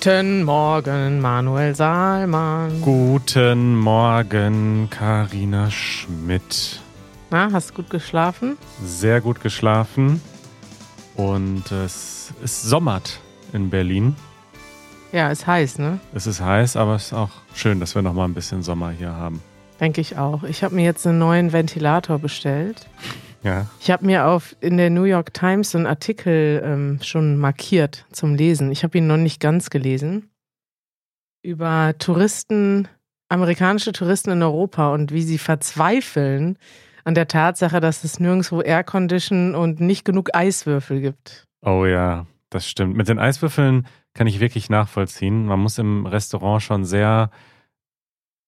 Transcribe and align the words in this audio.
Guten 0.00 0.44
Morgen, 0.44 1.18
Manuel 1.20 1.74
Salman. 1.74 2.82
Guten 2.82 3.74
Morgen, 3.74 4.86
Karina 4.90 5.72
Schmidt. 5.72 6.80
Na, 7.30 7.50
hast 7.52 7.70
du 7.70 7.74
gut 7.74 7.90
geschlafen? 7.90 8.56
Sehr 8.80 9.20
gut 9.20 9.40
geschlafen. 9.40 10.22
Und 11.16 11.72
es 11.72 12.32
ist 12.44 12.62
sommert 12.62 13.18
in 13.52 13.70
Berlin. 13.70 14.14
Ja, 15.10 15.30
ist 15.30 15.48
heiß, 15.48 15.78
ne? 15.80 15.98
Es 16.14 16.28
ist 16.28 16.40
heiß, 16.40 16.76
aber 16.76 16.94
es 16.94 17.06
ist 17.06 17.12
auch 17.14 17.30
schön, 17.52 17.80
dass 17.80 17.96
wir 17.96 18.02
noch 18.02 18.14
mal 18.14 18.26
ein 18.26 18.34
bisschen 18.34 18.62
Sommer 18.62 18.90
hier 18.90 19.12
haben. 19.12 19.42
Denke 19.80 20.00
ich 20.00 20.16
auch. 20.16 20.44
Ich 20.44 20.62
habe 20.62 20.76
mir 20.76 20.84
jetzt 20.84 21.08
einen 21.08 21.18
neuen 21.18 21.52
Ventilator 21.52 22.20
bestellt. 22.20 22.86
Ja. 23.42 23.66
Ich 23.80 23.90
habe 23.90 24.04
mir 24.04 24.26
auf 24.26 24.56
in 24.60 24.76
der 24.76 24.90
New 24.90 25.04
York 25.04 25.32
Times 25.32 25.70
so 25.70 25.78
einen 25.78 25.86
Artikel 25.86 26.62
ähm, 26.64 26.98
schon 27.02 27.38
markiert 27.38 28.06
zum 28.12 28.34
Lesen. 28.34 28.70
Ich 28.72 28.82
habe 28.82 28.98
ihn 28.98 29.06
noch 29.06 29.16
nicht 29.16 29.40
ganz 29.40 29.70
gelesen. 29.70 30.30
Über 31.42 31.94
Touristen, 31.98 32.88
amerikanische 33.28 33.92
Touristen 33.92 34.30
in 34.30 34.42
Europa 34.42 34.92
und 34.92 35.12
wie 35.12 35.22
sie 35.22 35.38
verzweifeln 35.38 36.58
an 37.04 37.14
der 37.14 37.28
Tatsache, 37.28 37.80
dass 37.80 38.04
es 38.04 38.20
nirgendwo 38.20 38.60
Aircondition 38.60 39.54
und 39.54 39.80
nicht 39.80 40.04
genug 40.04 40.34
Eiswürfel 40.34 41.00
gibt. 41.00 41.44
Oh 41.62 41.86
ja, 41.86 42.26
das 42.50 42.68
stimmt. 42.68 42.96
Mit 42.96 43.08
den 43.08 43.18
Eiswürfeln 43.18 43.86
kann 44.14 44.26
ich 44.26 44.40
wirklich 44.40 44.68
nachvollziehen. 44.68 45.46
Man 45.46 45.60
muss 45.60 45.78
im 45.78 46.06
Restaurant 46.06 46.62
schon 46.62 46.84
sehr 46.84 47.30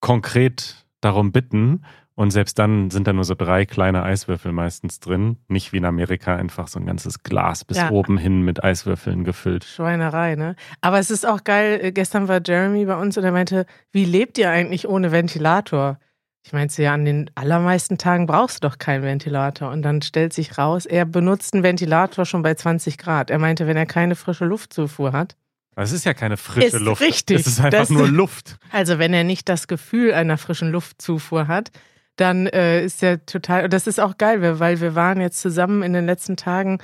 konkret 0.00 0.84
darum 1.00 1.32
bitten. 1.32 1.84
Und 2.20 2.32
selbst 2.32 2.58
dann 2.58 2.90
sind 2.90 3.06
da 3.06 3.14
nur 3.14 3.24
so 3.24 3.34
drei 3.34 3.64
kleine 3.64 4.02
Eiswürfel 4.02 4.52
meistens 4.52 5.00
drin. 5.00 5.38
Nicht 5.48 5.72
wie 5.72 5.78
in 5.78 5.86
Amerika 5.86 6.36
einfach 6.36 6.68
so 6.68 6.78
ein 6.78 6.84
ganzes 6.84 7.22
Glas 7.22 7.64
bis 7.64 7.78
Ja. 7.78 7.88
oben 7.90 8.18
hin 8.18 8.42
mit 8.42 8.62
Eiswürfeln 8.62 9.24
gefüllt. 9.24 9.64
Schweinerei, 9.64 10.34
ne? 10.34 10.54
Aber 10.82 10.98
es 10.98 11.10
ist 11.10 11.26
auch 11.26 11.44
geil. 11.44 11.80
äh, 11.82 11.92
Gestern 11.92 12.28
war 12.28 12.42
Jeremy 12.44 12.84
bei 12.84 12.96
uns 12.96 13.16
und 13.16 13.24
er 13.24 13.32
meinte, 13.32 13.64
wie 13.90 14.04
lebt 14.04 14.36
ihr 14.36 14.50
eigentlich 14.50 14.86
ohne 14.86 15.12
Ventilator? 15.12 15.98
Ich 16.44 16.52
meinte, 16.52 16.82
ja, 16.82 16.92
an 16.92 17.06
den 17.06 17.30
allermeisten 17.36 17.96
Tagen 17.96 18.26
brauchst 18.26 18.62
du 18.62 18.68
doch 18.68 18.76
keinen 18.76 19.02
Ventilator. 19.02 19.70
Und 19.70 19.80
dann 19.80 20.02
stellt 20.02 20.34
sich 20.34 20.58
raus, 20.58 20.84
er 20.84 21.06
benutzt 21.06 21.54
einen 21.54 21.62
Ventilator 21.62 22.26
schon 22.26 22.42
bei 22.42 22.52
20 22.54 22.98
Grad. 22.98 23.30
Er 23.30 23.38
meinte, 23.38 23.66
wenn 23.66 23.78
er 23.78 23.86
keine 23.86 24.14
frische 24.14 24.44
Luftzufuhr 24.44 25.12
hat, 25.12 25.36
es 25.76 25.92
ist 25.92 26.04
ja 26.04 26.12
keine 26.12 26.36
frische 26.36 26.76
Ist 26.76 26.80
Luft. 26.80 27.00
richtig. 27.00 27.40
Es 27.40 27.46
ist 27.46 27.60
einfach 27.60 27.78
Das- 27.78 27.88
nur 27.90 28.06
Luft. 28.08 28.58
also 28.72 28.98
wenn 28.98 29.14
er 29.14 29.24
nicht 29.24 29.48
das 29.48 29.68
Gefühl 29.68 30.12
einer 30.12 30.36
frischen 30.36 30.70
Luftzufuhr 30.70 31.48
hat, 31.48 31.70
dann 32.16 32.46
äh, 32.46 32.84
ist 32.84 33.02
er 33.02 33.24
total, 33.24 33.64
und 33.64 33.72
das 33.72 33.86
ist 33.86 34.00
auch 34.00 34.18
geil, 34.18 34.58
weil- 34.60 34.80
wir 34.80 34.94
waren 34.94 35.20
jetzt 35.20 35.40
zusammen 35.40 35.82
in 35.82 35.92
den 35.92 36.06
letzten 36.06 36.36
Tagen 36.36 36.78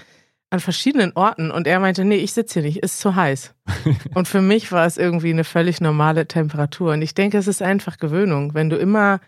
an 0.51 0.61
verschiedenen 0.61 1.13
Orten 1.15 1.51
und 1.51 1.67
er 1.67 1.81
meinte, 1.81 2.05
nee, 2.05 2.17
ich 2.17 2.33
sitze 2.33 2.61
hier 2.61 2.69
nicht, 2.69 2.79
ist 2.83 3.01
zu 3.01 3.17
heiß. 3.17 3.55
und 4.15 4.29
für 4.29 4.41
mich 4.41 4.71
war 4.73 4.87
es 4.87 4.97
irgendwie 4.97 5.31
eine 5.31 5.45
völlig 5.45 5.81
normale 5.81 6.27
Temperatur. 6.29 6.93
Und 6.93 7.03
ich 7.03 7.15
denke, 7.15 7.37
es 7.37 7.49
ist 7.49 7.63
einfach 7.63 7.99
Gewöhnung. 7.99 8.55
Wenn 8.55 8.71
du 8.71 8.77
immer 8.77 9.21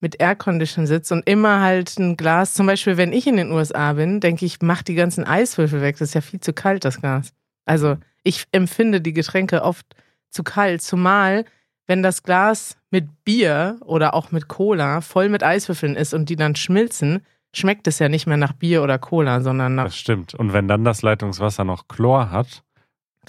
mit 0.00 0.20
Aircondition 0.20 0.86
sitzt 0.86 1.12
und 1.12 1.28
immer 1.28 1.60
halt 1.60 1.98
ein 1.98 2.16
Glas, 2.16 2.54
zum 2.54 2.66
Beispiel, 2.66 2.96
wenn 2.96 3.12
ich 3.12 3.26
in 3.26 3.36
den 3.36 3.52
USA 3.52 3.92
bin, 3.92 4.18
denke 4.18 4.46
ich, 4.46 4.58
mach 4.62 4.82
die 4.82 4.94
ganzen 4.94 5.24
Eiswürfel 5.24 5.80
weg. 5.82 5.96
Das 5.98 6.08
ist 6.08 6.14
ja 6.14 6.20
viel 6.22 6.40
zu 6.40 6.52
kalt, 6.52 6.84
das 6.84 7.00
Gas. 7.02 7.32
Also 7.66 7.98
ich 8.24 8.46
empfinde 8.50 9.00
die 9.00 9.12
Getränke 9.12 9.62
oft 9.62 9.86
zu 10.30 10.42
kalt, 10.42 10.82
zumal 10.82 11.44
wenn 11.86 12.02
das 12.02 12.22
Glas 12.22 12.76
mit 12.90 13.24
Bier 13.24 13.78
oder 13.84 14.14
auch 14.14 14.30
mit 14.30 14.48
Cola 14.48 15.00
voll 15.00 15.28
mit 15.28 15.42
Eiswürfeln 15.42 15.96
ist 15.96 16.14
und 16.14 16.28
die 16.28 16.36
dann 16.36 16.56
schmilzen, 16.56 17.24
schmeckt 17.54 17.86
es 17.86 17.98
ja 17.98 18.08
nicht 18.08 18.26
mehr 18.26 18.36
nach 18.36 18.52
Bier 18.52 18.82
oder 18.82 18.98
Cola, 18.98 19.40
sondern 19.40 19.74
nach 19.74 19.84
Das 19.84 19.96
stimmt. 19.96 20.34
Und 20.34 20.52
wenn 20.52 20.68
dann 20.68 20.84
das 20.84 21.02
Leitungswasser 21.02 21.64
noch 21.64 21.88
Chlor 21.88 22.30
hat, 22.30 22.62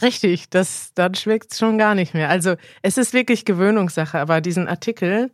Richtig, 0.01 0.49
das, 0.49 0.91
dann 0.95 1.13
schmeckt 1.13 1.51
es 1.51 1.59
schon 1.59 1.77
gar 1.77 1.93
nicht 1.93 2.13
mehr. 2.13 2.29
Also 2.29 2.55
es 2.81 2.97
ist 2.97 3.13
wirklich 3.13 3.45
Gewöhnungssache, 3.45 4.19
aber 4.19 4.41
diesen 4.41 4.67
Artikel, 4.67 5.31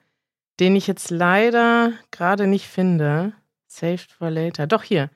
den 0.60 0.76
ich 0.76 0.86
jetzt 0.86 1.12
leider 1.12 1.94
gerade 2.12 2.46
nicht 2.46 2.68
finde, 2.68 3.32
saved 3.68 4.12
for 4.12 4.30
later. 4.30 4.68
Doch 4.68 4.84
hier. 4.84 5.10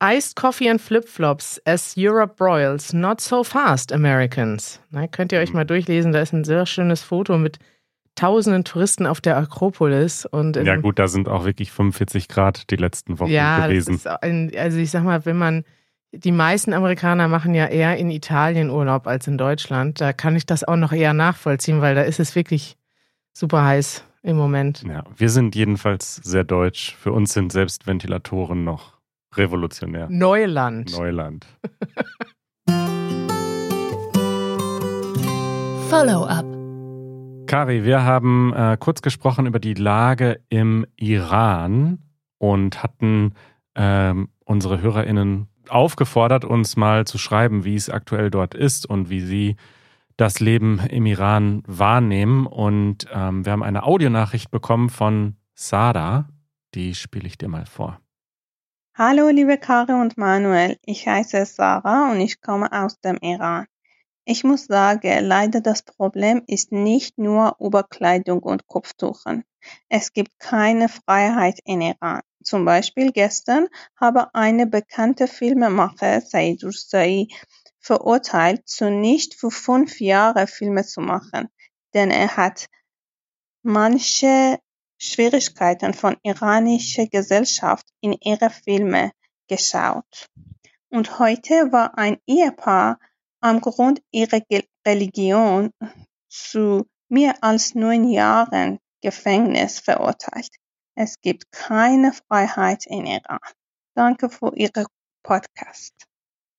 Iced 0.00 0.36
Coffee 0.36 0.68
and 0.68 0.80
Flip-Flops 0.80 1.60
as 1.64 1.94
Europe 1.96 2.36
broils, 2.36 2.92
not 2.92 3.20
so 3.20 3.42
fast, 3.42 3.92
Americans. 3.92 4.80
Na, 4.90 5.08
könnt 5.08 5.32
ihr 5.32 5.40
euch 5.40 5.52
mal 5.52 5.64
durchlesen, 5.64 6.12
da 6.12 6.20
ist 6.20 6.32
ein 6.32 6.44
sehr 6.44 6.66
schönes 6.66 7.02
Foto 7.02 7.36
mit 7.36 7.58
tausenden 8.14 8.64
Touristen 8.64 9.06
auf 9.06 9.20
der 9.20 9.36
Akropolis. 9.36 10.24
Und 10.24 10.56
ja 10.56 10.76
gut, 10.76 10.98
da 10.98 11.08
sind 11.08 11.28
auch 11.28 11.44
wirklich 11.44 11.72
45 11.72 12.28
Grad 12.28 12.70
die 12.70 12.76
letzten 12.76 13.18
Wochen 13.18 13.30
ja, 13.30 13.66
gewesen. 13.66 14.00
Ein, 14.20 14.52
also 14.56 14.78
ich 14.78 14.90
sag 14.90 15.02
mal, 15.02 15.24
wenn 15.24 15.36
man, 15.36 15.64
die 16.12 16.32
meisten 16.32 16.72
Amerikaner 16.72 17.28
machen 17.28 17.54
ja 17.54 17.66
eher 17.66 17.96
in 17.96 18.10
Italien 18.10 18.70
Urlaub 18.70 19.06
als 19.06 19.26
in 19.26 19.36
Deutschland. 19.36 20.00
Da 20.00 20.12
kann 20.12 20.36
ich 20.36 20.46
das 20.46 20.64
auch 20.64 20.76
noch 20.76 20.92
eher 20.92 21.12
nachvollziehen, 21.12 21.80
weil 21.80 21.94
da 21.94 22.02
ist 22.02 22.20
es 22.20 22.34
wirklich 22.34 22.76
super 23.32 23.64
heiß 23.64 24.04
im 24.22 24.36
Moment. 24.36 24.82
Ja, 24.82 25.04
wir 25.16 25.28
sind 25.28 25.54
jedenfalls 25.54 26.16
sehr 26.16 26.44
deutsch. 26.44 26.96
Für 26.96 27.12
uns 27.12 27.32
sind 27.32 27.52
selbst 27.52 27.86
Ventilatoren 27.86 28.64
noch 28.64 28.97
revolutionär. 29.36 30.08
Neuland. 30.10 30.90
Neuland. 30.96 31.46
Follow-up. 35.88 36.44
Kari, 37.46 37.84
wir 37.84 38.04
haben 38.04 38.52
äh, 38.52 38.76
kurz 38.78 39.00
gesprochen 39.00 39.46
über 39.46 39.58
die 39.58 39.72
Lage 39.72 40.40
im 40.50 40.84
Iran 40.96 41.98
und 42.36 42.82
hatten 42.82 43.32
ähm, 43.74 44.28
unsere 44.44 44.82
HörerInnen 44.82 45.48
aufgefordert, 45.68 46.44
uns 46.44 46.76
mal 46.76 47.06
zu 47.06 47.16
schreiben, 47.16 47.64
wie 47.64 47.74
es 47.74 47.88
aktuell 47.88 48.30
dort 48.30 48.54
ist 48.54 48.84
und 48.84 49.08
wie 49.08 49.20
sie 49.20 49.56
das 50.18 50.40
Leben 50.40 50.80
im 50.90 51.06
Iran 51.06 51.62
wahrnehmen. 51.66 52.46
Und 52.46 53.06
ähm, 53.12 53.46
wir 53.46 53.52
haben 53.52 53.62
eine 53.62 53.84
Audionachricht 53.84 54.50
bekommen 54.50 54.90
von 54.90 55.36
Sada. 55.54 56.28
Die 56.74 56.94
spiele 56.94 57.26
ich 57.26 57.38
dir 57.38 57.48
mal 57.48 57.64
vor. 57.64 57.98
Hallo, 59.00 59.28
liebe 59.28 59.58
Kari 59.58 59.92
und 59.92 60.18
Manuel. 60.18 60.76
Ich 60.84 61.06
heiße 61.06 61.46
Sarah 61.46 62.10
und 62.10 62.20
ich 62.20 62.40
komme 62.40 62.72
aus 62.72 62.98
dem 62.98 63.16
Iran. 63.18 63.68
Ich 64.24 64.42
muss 64.42 64.64
sagen, 64.64 65.24
leider 65.24 65.60
das 65.60 65.82
Problem 65.82 66.42
ist 66.48 66.72
nicht 66.72 67.16
nur 67.16 67.60
Oberkleidung 67.60 68.40
und 68.40 68.66
Kopftuchen. 68.66 69.44
Es 69.88 70.12
gibt 70.12 70.40
keine 70.40 70.88
Freiheit 70.88 71.60
in 71.64 71.80
Iran. 71.80 72.22
Zum 72.42 72.64
Beispiel 72.64 73.12
gestern 73.12 73.68
habe 73.94 74.34
eine 74.34 74.66
bekannte 74.66 75.28
Filmemacher, 75.28 76.20
Said 76.20 76.64
Rusai, 76.64 77.28
verurteilt, 77.78 78.66
zu 78.66 78.90
nicht 78.90 79.36
für 79.36 79.52
fünf 79.52 80.00
Jahre 80.00 80.48
Filme 80.48 80.84
zu 80.84 81.00
machen, 81.02 81.48
denn 81.94 82.10
er 82.10 82.36
hat 82.36 82.66
manche 83.62 84.58
Schwierigkeiten 84.98 85.94
von 85.94 86.16
iranischer 86.22 87.06
Gesellschaft 87.06 87.86
in 88.00 88.12
ihre 88.20 88.50
Filme 88.50 89.12
geschaut. 89.48 90.26
Und 90.90 91.18
heute 91.18 91.72
war 91.72 91.96
ein 91.96 92.18
Ehepaar 92.26 92.98
am 93.40 93.60
Grund 93.60 94.00
ihrer 94.10 94.40
Religion 94.86 95.70
zu 96.28 96.86
mehr 97.08 97.34
als 97.42 97.74
neun 97.74 98.08
Jahren 98.08 98.78
Gefängnis 99.00 99.78
verurteilt. 99.80 100.50
Es 100.94 101.20
gibt 101.20 101.52
keine 101.52 102.12
Freiheit 102.12 102.86
in 102.86 103.06
Iran. 103.06 103.38
Danke 103.94 104.28
für 104.28 104.54
Ihren 104.56 104.86
Podcast. 105.22 105.92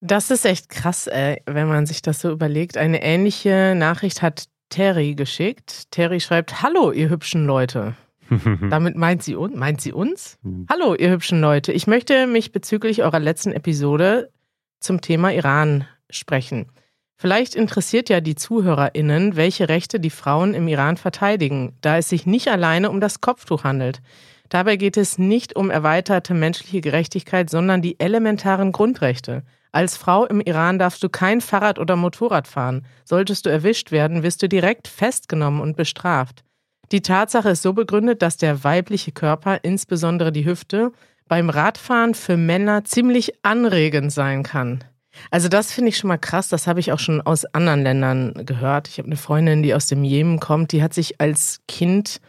Das 0.02 0.32
ist 0.32 0.46
echt 0.46 0.70
krass, 0.70 1.08
ey, 1.08 1.42
wenn 1.46 1.68
man 1.68 1.86
sich 1.86 2.02
das 2.02 2.22
so 2.22 2.32
überlegt. 2.32 2.78
Eine 2.78 3.02
ähnliche 3.02 3.76
Nachricht 3.76 4.22
hat 4.22 4.46
Terry 4.70 5.16
geschickt. 5.16 5.92
Terry 5.92 6.22
schreibt: 6.22 6.62
Hallo, 6.62 6.92
ihr 6.92 7.10
hübschen 7.10 7.46
Leute. 7.46 7.98
Damit 8.70 8.96
meint 8.96 9.24
sie, 9.24 9.36
un 9.36 9.58
meint 9.58 9.82
sie 9.82 9.94
uns? 9.94 10.38
Hallo, 10.70 10.96
ihr 10.96 11.12
hübschen 11.12 11.42
Leute. 11.42 11.72
Ich 11.72 11.88
möchte 11.88 12.28
mich 12.28 12.52
bezüglich 12.52 13.04
eurer 13.04 13.20
letzten 13.20 13.52
Episode 13.52 14.32
zum 14.80 15.02
Thema 15.02 15.34
Iran 15.34 15.86
sprechen. 16.10 16.68
Vielleicht 17.16 17.54
interessiert 17.54 18.08
ja 18.08 18.22
die 18.22 18.36
ZuhörerInnen, 18.36 19.36
welche 19.36 19.68
Rechte 19.68 20.00
die 20.00 20.10
Frauen 20.10 20.54
im 20.54 20.68
Iran 20.70 20.96
verteidigen, 20.96 21.76
da 21.82 21.98
es 21.98 22.08
sich 22.08 22.26
nicht 22.26 22.48
alleine 22.48 22.90
um 22.90 23.02
das 23.02 23.20
Kopftuch 23.20 23.66
handelt. 23.66 24.02
Dabei 24.48 24.78
geht 24.78 24.96
es 24.96 25.18
nicht 25.18 25.56
um 25.56 25.70
erweiterte 25.70 26.34
menschliche 26.34 26.82
Gerechtigkeit, 26.82 27.50
sondern 27.50 27.82
die 27.82 28.00
elementaren 28.00 28.72
Grundrechte. 28.72 29.44
Als 29.72 29.98
Frau 29.98 30.26
im 30.26 30.42
Iran 30.42 30.80
darfst 30.80 31.04
du 31.04 31.10
kein 31.10 31.42
Fahrrad 31.42 31.78
oder 31.78 31.96
Motorrad 31.96 32.48
fahren. 32.48 32.86
Solltest 33.04 33.46
du 33.46 33.50
erwischt 33.52 33.92
werden, 33.92 34.24
wirst 34.24 34.42
du 34.42 34.50
direkt 34.50 34.88
festgenommen 34.88 35.62
und 35.62 35.78
bestraft. 35.78 36.44
Die 36.92 37.02
Tatsache 37.02 37.50
ist 37.50 37.62
so 37.62 37.74
begründet, 37.74 38.22
dass 38.22 38.38
der 38.38 38.64
weibliche 38.64 39.12
Körper, 39.12 39.64
insbesondere 39.64 40.32
die 40.32 40.46
Hüfte, 40.46 40.92
beim 41.28 41.50
Radfahren 41.50 42.16
für 42.16 42.38
Männer 42.38 42.84
ziemlich 42.84 43.34
anregend 43.44 44.12
sein 44.12 44.44
kann. 44.44 44.84
Also 45.32 45.50
das 45.50 45.72
finde 45.72 45.90
ich 45.90 45.98
schon 45.98 46.08
mal 46.08 46.18
krass, 46.18 46.50
das 46.50 46.66
habe 46.68 46.80
ich 46.80 46.92
auch 46.92 47.00
schon 47.00 47.22
aus 47.22 47.46
anderen 47.46 47.84
Ländern 47.84 48.34
gehört. 48.46 48.88
Ich 48.88 48.98
habe 48.98 49.08
eine 49.08 49.18
Freundin, 49.18 49.64
die 49.64 49.74
aus 49.74 49.88
dem 49.88 50.04
Jemen 50.04 50.40
kommt, 50.40 50.72
die 50.72 50.82
hat 50.82 50.94
sich 50.94 51.20
als 51.20 51.62
Kind 51.68 52.20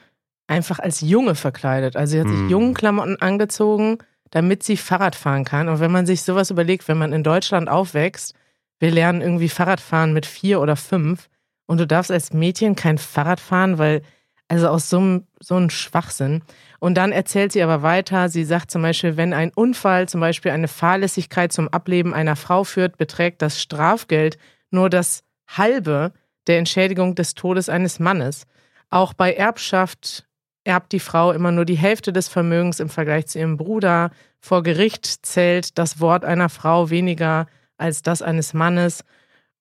einfach 0.47 0.79
als 0.79 1.01
Junge 1.01 1.35
verkleidet. 1.35 1.97
Also 1.97 2.12
sie 2.12 2.21
hat 2.21 2.29
sich 2.29 2.39
Hm. 2.39 2.51
Jungenklamotten 2.51 3.21
angezogen, 3.23 3.99
damit 4.31 4.62
sie 4.62 4.77
Fahrrad 4.77 5.15
fahren 5.15 5.45
kann. 5.45 5.69
Und 5.69 5.81
wenn 5.81 5.93
man 5.93 6.07
sich 6.07 6.23
sowas 6.23 6.51
überlegt, 6.51 6.89
wenn 6.89 6.99
man 6.99 7.12
in 7.12 7.23
Deutschland 7.23 7.69
aufwächst, 7.69 8.35
wir 8.81 8.91
lernen 8.91 9.21
irgendwie 9.21 9.49
Fahrradfahren 9.49 10.12
mit 10.12 10.27
vier 10.27 10.61
oder 10.61 10.77
fünf 10.77 11.29
und 11.67 11.79
du 11.79 11.87
darfst 11.87 12.11
als 12.11 12.33
Mädchen 12.33 12.75
kein 12.77 12.99
Fahrrad 12.99 13.41
fahren, 13.41 13.79
weil, 13.79 14.03
also 14.50 14.69
aus 14.69 14.91
so 14.91 14.99
einem, 14.99 15.26
so 15.38 15.55
einem 15.55 15.70
Schwachsinn. 15.70 16.43
Und 16.81 16.97
dann 16.97 17.12
erzählt 17.12 17.52
sie 17.52 17.62
aber 17.62 17.82
weiter, 17.82 18.29
sie 18.29 18.44
sagt 18.44 18.70
zum 18.70 18.82
Beispiel, 18.82 19.17
wenn 19.17 19.32
ein 19.32 19.52
Unfall 19.55 20.08
zum 20.08 20.20
Beispiel 20.20 20.50
eine 20.50 20.67
Fahrlässigkeit 20.67 21.52
zum 21.52 21.69
Ableben 21.69 22.12
einer 22.12 22.35
Frau 22.35 22.64
führt, 22.64 22.99
beträgt 22.99 23.43
das 23.43 23.61
Strafgeld 23.62 24.38
nur 24.70 24.91
das 24.91 25.23
halbe 25.47 26.12
der 26.49 26.58
Entschädigung 26.58 27.14
des 27.14 27.35
Todes 27.35 27.69
eines 27.69 28.00
Mannes. 28.00 28.47
Auch 28.88 29.14
bei 29.14 29.32
Erbschaft 29.32 30.26
erbt 30.64 30.91
die 30.93 31.00
Frau 31.00 31.31
immer 31.31 31.52
nur 31.52 31.64
die 31.64 31.79
Hälfte 31.79 32.12
des 32.12 32.26
Vermögens 32.29 32.81
im 32.81 32.88
Vergleich 32.88 33.29
zu 33.29 33.38
ihrem 33.38 33.56
Bruder. 33.56 34.11
Vor 34.41 34.64
Gericht 34.64 35.06
zählt 35.25 35.79
das 35.79 36.00
Wort 36.00 36.25
einer 36.25 36.49
Frau 36.49 36.91
weniger 36.91 37.47
als 37.79 38.02
das 38.02 38.20
eines 38.20 38.52
Mannes. 38.52 39.05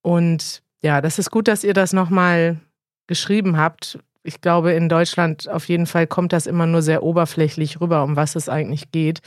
Und 0.02 0.64
ja, 0.82 1.00
das 1.00 1.20
ist 1.20 1.30
gut, 1.30 1.48
dass 1.48 1.64
ihr 1.64 1.76
das 1.76 1.94
nochmal 1.94 2.60
geschrieben 3.06 3.58
habt. 3.58 4.00
Ich 4.30 4.42
glaube, 4.42 4.74
in 4.74 4.90
Deutschland 4.90 5.50
auf 5.50 5.68
jeden 5.68 5.88
Fall 5.88 6.06
kommt 6.06 6.34
das 6.34 6.46
immer 6.46 6.68
nur 6.68 6.84
sehr 6.84 7.02
oberflächlich 7.02 7.82
rüber, 7.82 8.04
um 8.04 8.16
was 8.16 8.36
es 8.36 8.48
eigentlich 8.48 8.92
geht. 8.92 9.22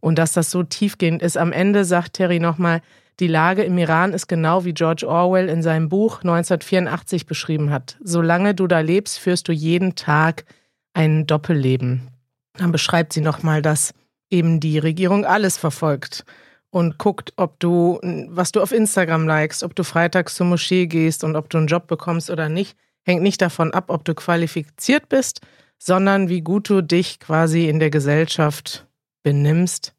Und 0.00 0.18
dass 0.18 0.32
das 0.32 0.50
so 0.50 0.62
tiefgehend 0.62 1.20
ist. 1.20 1.36
Am 1.36 1.52
Ende 1.52 1.84
sagt 1.84 2.14
Terry 2.14 2.40
nochmal, 2.40 2.80
die 3.20 3.26
Lage 3.26 3.64
im 3.64 3.76
Iran 3.76 4.14
ist 4.14 4.28
genau 4.28 4.64
wie 4.64 4.72
George 4.72 5.06
Orwell 5.06 5.50
in 5.50 5.62
seinem 5.62 5.90
Buch 5.90 6.22
1984 6.22 7.26
beschrieben 7.26 7.70
hat. 7.70 7.98
Solange 8.02 8.54
du 8.54 8.66
da 8.66 8.80
lebst, 8.80 9.18
führst 9.18 9.46
du 9.48 9.52
jeden 9.52 9.94
Tag 9.94 10.46
ein 10.94 11.26
Doppelleben. 11.26 12.08
Dann 12.54 12.72
beschreibt 12.72 13.12
sie 13.12 13.20
nochmal, 13.20 13.60
dass 13.60 13.92
eben 14.30 14.58
die 14.58 14.78
Regierung 14.78 15.26
alles 15.26 15.58
verfolgt 15.58 16.24
und 16.70 16.96
guckt, 16.96 17.34
ob 17.36 17.60
du, 17.60 18.00
was 18.30 18.52
du 18.52 18.62
auf 18.62 18.72
Instagram 18.72 19.26
likest, 19.26 19.62
ob 19.64 19.74
du 19.74 19.84
freitags 19.84 20.34
zur 20.34 20.46
Moschee 20.46 20.86
gehst 20.86 21.24
und 21.24 21.36
ob 21.36 21.50
du 21.50 21.58
einen 21.58 21.66
Job 21.66 21.88
bekommst 21.88 22.30
oder 22.30 22.48
nicht, 22.48 22.74
hängt 23.06 23.22
nicht 23.22 23.40
davon 23.40 23.72
ab, 23.72 23.86
ob 23.88 24.04
du 24.04 24.14
qualifiziert 24.14 25.08
bist, 25.08 25.40
sondern 25.78 26.28
wie 26.28 26.40
gut 26.40 26.68
du 26.68 26.82
dich 26.82 27.20
quasi 27.20 27.68
in 27.68 27.78
der 27.78 27.90
Gesellschaft 27.90 28.86
benimmst. 29.22 29.94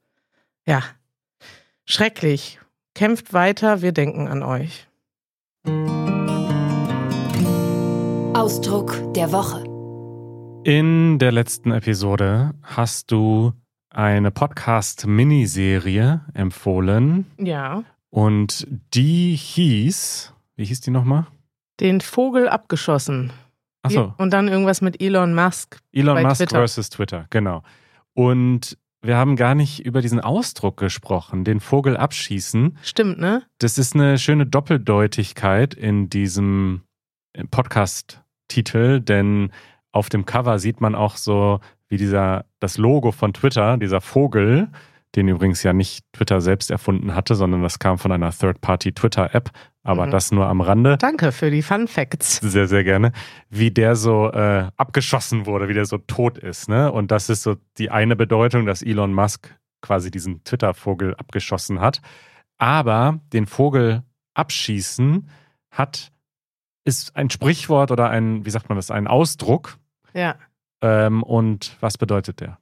Ja, 0.65 0.83
schrecklich. 1.86 2.59
Kämpft 2.94 3.33
weiter, 3.33 3.81
wir 3.81 3.92
denken 3.94 4.27
an 4.27 4.44
euch. 4.44 4.88
Ausdruck 8.36 9.13
der 9.13 9.31
Woche. 9.31 9.63
In 10.63 11.18
der 11.19 11.31
letzten 11.31 11.71
Episode 11.71 12.54
hast 12.62 13.12
du 13.12 13.54
eine 13.89 14.31
Podcast-Miniserie 14.31 16.25
empfohlen. 16.33 17.25
Ja. 17.38 17.83
Und 18.09 18.68
die 18.94 19.36
hieß, 19.36 20.33
wie 20.56 20.65
hieß 20.65 20.81
die 20.81 20.92
nochmal? 20.92 21.27
Den 21.80 22.02
Vogel 22.02 22.50
abgeschossen. 22.50 23.32
Achso. 23.84 24.14
Und 24.18 24.34
dann 24.34 24.48
irgendwas 24.48 24.82
mit 24.82 25.02
Elon 25.02 25.34
Musk. 25.34 25.80
Elon 25.92 26.22
Musk 26.24 26.38
Twitter. 26.38 26.58
versus 26.58 26.90
Twitter, 26.90 27.26
genau. 27.30 27.64
Und 28.14 28.78
wir 29.02 29.16
haben 29.16 29.36
gar 29.36 29.56
nicht 29.56 29.86
über 29.86 30.02
diesen 30.02 30.20
Ausdruck 30.20 30.78
gesprochen, 30.78 31.44
den 31.44 31.60
Vogel 31.60 31.96
abschießen. 31.96 32.78
Stimmt, 32.82 33.20
ne? 33.20 33.44
Das 33.60 33.78
ist 33.78 33.96
eine 33.96 34.18
schöne 34.18 34.46
Doppeldeutigkeit 34.46 35.74
in 35.76 36.10
diesem 36.10 36.82
Podcast-Titel, 37.52 39.00
denn 39.00 39.52
auf 39.92 40.10
dem 40.10 40.26
Cover 40.26 40.60
sieht 40.60 40.82
man 40.82 40.96
auch 40.96 41.16
so, 41.16 41.60
wie 41.88 41.98
dieser, 41.98 42.46
das 42.60 42.78
Logo 42.78 43.12
von 43.12 43.34
Twitter, 43.34 43.78
dieser 43.78 44.02
Vogel, 44.02 44.70
den 45.16 45.28
übrigens 45.28 45.64
ja 45.64 45.74
nicht 45.74 46.04
Twitter 46.12 46.42
selbst 46.42 46.70
erfunden 46.70 47.16
hatte, 47.16 47.36
sondern 47.36 47.64
das 47.64 47.80
kam 47.80 47.98
von 47.98 48.12
einer 48.12 48.32
Third-Party-Twitter-App, 48.32 49.52
aber 49.88 50.06
Mhm. 50.07 50.12
das 50.12 50.31
nur 50.31 50.48
am 50.48 50.62
Rande. 50.62 50.98
Danke 50.98 51.31
für 51.31 51.50
die 51.50 51.62
Fun 51.62 51.88
Facts. 51.88 52.38
Sehr, 52.38 52.68
sehr 52.68 52.84
gerne, 52.84 53.12
wie 53.50 53.72
der 53.72 53.95
so 53.95 54.30
äh, 54.31 54.69
abgeschossen 54.78 55.45
wurde, 55.45 55.68
wie 55.69 55.74
der 55.74 55.86
so 55.86 55.98
tot 55.98 56.38
ist. 56.38 56.69
Ne? 56.69 56.92
Und 56.92 57.10
das 57.12 57.30
ist 57.30 57.44
so 57.44 57.56
die 57.78 57.89
eine 57.89 58.16
Bedeutung, 58.16 58.66
dass 58.66 58.81
Elon 58.81 59.13
Musk 59.13 59.56
quasi 59.81 60.12
diesen 60.12 60.44
Twitter-Vogel 60.44 61.16
abgeschossen 61.16 61.80
hat. 61.80 62.01
Aber 62.57 63.19
den 63.34 63.45
Vogel 63.45 64.04
abschießen 64.34 65.30
hat, 65.72 66.12
ist 66.83 67.16
ein 67.16 67.30
Sprichwort 67.30 67.92
oder 67.92 68.10
ein, 68.10 68.45
wie 68.45 68.50
sagt 68.50 68.69
man 68.69 68.78
das, 68.78 68.92
ein 68.92 69.07
Ausdruck. 69.07 69.78
Ja. 70.13 70.36
Ähm, 70.81 71.24
und 71.24 71.75
was 71.80 71.98
bedeutet 71.98 72.40
der? 72.42 72.57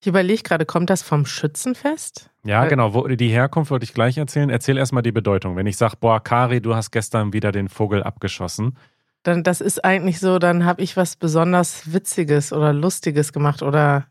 Ich 0.00 0.06
überlege 0.06 0.42
gerade, 0.42 0.64
kommt 0.64 0.88
das 0.88 1.02
vom 1.02 1.26
Schützenfest? 1.26 2.30
Ja, 2.44 2.64
genau. 2.64 2.94
Wo, 2.94 3.06
die 3.06 3.28
Herkunft 3.28 3.70
wollte 3.70 3.84
ich 3.84 3.92
gleich 3.92 4.16
erzählen. 4.16 4.48
Erzähl 4.48 4.78
erstmal 4.78 5.02
die 5.02 5.12
Bedeutung. 5.12 5.56
Wenn 5.56 5.66
ich 5.66 5.76
sage, 5.76 5.96
boah, 6.00 6.20
Kari, 6.22 6.62
du 6.62 6.74
hast 6.74 6.90
gestern 6.90 7.34
wieder 7.34 7.52
den 7.52 7.68
Vogel 7.68 8.02
abgeschossen. 8.02 8.76
Dann, 9.22 9.42
das 9.42 9.60
ist 9.60 9.84
eigentlich 9.84 10.18
so, 10.18 10.38
dann 10.38 10.64
habe 10.64 10.80
ich 10.80 10.96
was 10.96 11.16
besonders 11.16 11.92
Witziges 11.92 12.54
oder 12.54 12.72
Lustiges 12.72 13.34
gemacht 13.34 13.62
oder 13.62 14.06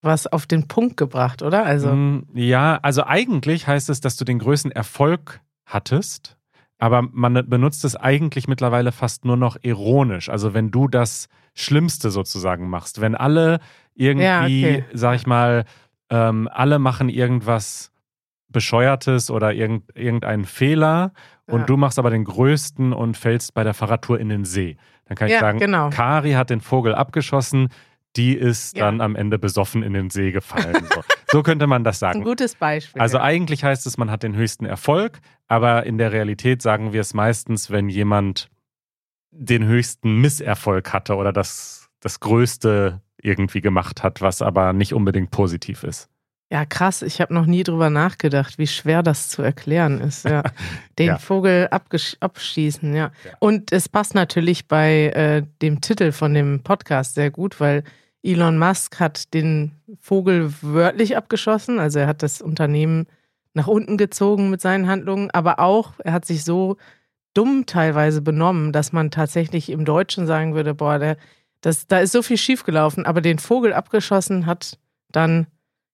was 0.00 0.28
auf 0.28 0.46
den 0.46 0.68
Punkt 0.68 0.96
gebracht, 0.96 1.42
oder? 1.42 1.64
Also, 1.64 1.88
Mm, 1.92 2.28
Ja, 2.34 2.78
also 2.82 3.04
eigentlich 3.04 3.66
heißt 3.66 3.90
es, 3.90 4.00
dass 4.00 4.16
du 4.16 4.24
den 4.24 4.38
größten 4.38 4.70
Erfolg 4.70 5.40
hattest, 5.66 6.36
aber 6.78 7.02
man 7.02 7.48
benutzt 7.48 7.84
es 7.84 7.96
eigentlich 7.96 8.46
mittlerweile 8.46 8.92
fast 8.92 9.24
nur 9.24 9.36
noch 9.36 9.56
ironisch. 9.62 10.28
Also 10.28 10.54
wenn 10.54 10.70
du 10.70 10.86
das 10.86 11.28
Schlimmste 11.54 12.10
sozusagen 12.10 12.68
machst, 12.68 13.00
wenn 13.00 13.14
alle 13.14 13.60
irgendwie, 13.94 14.24
Ja, 14.24 14.42
okay. 14.44 14.84
sag 14.92 15.16
ich 15.16 15.26
mal, 15.26 15.64
ähm, 16.10 16.48
alle 16.52 16.78
machen 16.78 17.08
irgendwas 17.08 17.90
Bescheuertes 18.48 19.30
oder 19.30 19.52
irgend, 19.54 19.84
irgendeinen 19.96 20.44
Fehler 20.44 21.12
und 21.46 21.60
Ja. 21.60 21.66
du 21.66 21.76
machst 21.76 21.98
aber 21.98 22.10
den 22.10 22.24
größten 22.24 22.92
und 22.92 23.16
fällst 23.16 23.54
bei 23.54 23.64
der 23.64 23.74
Fahrradtour 23.74 24.20
in 24.20 24.28
den 24.28 24.44
See. 24.44 24.76
Dann 25.06 25.16
kann 25.16 25.28
ich 25.28 25.34
Ja, 25.34 25.40
sagen, 25.40 25.58
genau. 25.58 25.90
Kari 25.90 26.32
hat 26.32 26.50
den 26.50 26.60
Vogel 26.60 26.94
abgeschossen, 26.94 27.68
die 28.16 28.34
ist 28.34 28.76
Ja. 28.76 28.84
dann 28.86 29.00
am 29.00 29.16
Ende 29.16 29.38
besoffen 29.38 29.82
in 29.82 29.94
den 29.94 30.10
See 30.10 30.32
gefallen. 30.32 30.84
So, 30.92 31.02
so 31.30 31.42
könnte 31.42 31.66
man 31.66 31.82
das 31.82 31.96
ein 32.02 32.12
sagen. 32.12 32.24
gutes 32.24 32.54
Beispiel. 32.54 33.00
Also 33.00 33.18
eigentlich 33.18 33.64
heißt 33.64 33.86
es, 33.86 33.96
man 33.96 34.10
hat 34.10 34.22
den 34.22 34.36
höchsten 34.36 34.66
Erfolg, 34.66 35.20
aber 35.48 35.86
in 35.86 35.96
der 35.96 36.12
Realität 36.12 36.60
sagen 36.60 36.92
wir 36.92 37.00
es 37.00 37.14
meistens, 37.14 37.70
wenn 37.70 37.88
jemand 37.88 38.48
den 39.32 39.66
höchsten 39.66 40.20
Misserfolg 40.20 40.92
hatte 40.92 41.16
oder 41.16 41.32
das, 41.32 41.88
das 42.00 42.20
Größte 42.20 43.00
irgendwie 43.20 43.60
gemacht 43.60 44.02
hat, 44.02 44.20
was 44.20 44.42
aber 44.42 44.72
nicht 44.72 44.94
unbedingt 44.94 45.30
positiv 45.30 45.84
ist. 45.84 46.08
ja, 46.50 46.66
krass. 46.66 47.00
Ich 47.02 47.20
habe 47.20 47.32
noch 47.32 47.46
nie 47.46 47.62
drüber 47.62 47.88
nachgedacht, 47.88 48.58
wie 48.58 48.66
schwer 48.66 49.02
das 49.02 49.30
zu 49.30 49.40
erklären 49.42 50.00
ist. 50.00 50.24
Ja. 50.26 50.42
Den 50.98 51.06
Ja. 51.06 51.18
Vogel 51.18 51.68
abschießen, 52.20 52.94
ja. 52.94 53.10
Ja. 53.24 53.32
Und 53.38 53.72
es 53.72 53.88
passt 53.88 54.14
natürlich 54.14 54.68
bei 54.68 55.06
äh, 55.08 55.42
dem 55.62 55.80
Titel 55.80 56.12
von 56.12 56.34
dem 56.34 56.62
Podcast 56.62 57.14
sehr 57.14 57.30
gut, 57.30 57.58
weil 57.58 57.84
Elon 58.22 58.58
Musk 58.58 59.00
hat 59.00 59.32
den 59.34 59.72
Vogel 60.00 60.52
wörtlich 60.60 61.16
abgeschossen. 61.16 61.78
Also 61.80 62.00
er 62.00 62.06
hat 62.06 62.22
das 62.22 62.42
Unternehmen 62.42 63.06
nach 63.54 63.66
unten 63.66 63.96
gezogen 63.96 64.50
mit 64.50 64.60
seinen 64.60 64.88
Handlungen, 64.88 65.30
aber 65.30 65.58
auch, 65.58 65.94
er 66.04 66.12
hat 66.12 66.24
sich 66.24 66.44
so 66.44 66.76
dumm 67.34 67.66
teilweise 67.66 68.22
benommen, 68.22 68.72
dass 68.72 68.92
man 68.92 69.10
tatsächlich 69.10 69.70
im 69.70 69.84
Deutschen 69.84 70.26
sagen 70.26 70.54
würde, 70.54 70.74
boah, 70.74 70.98
der, 70.98 71.16
das, 71.60 71.86
da 71.86 72.00
ist 72.00 72.12
so 72.12 72.22
viel 72.22 72.36
schiefgelaufen, 72.36 73.06
aber 73.06 73.20
den 73.20 73.38
Vogel 73.38 73.72
abgeschossen 73.72 74.46
hat 74.46 74.78
dann 75.10 75.46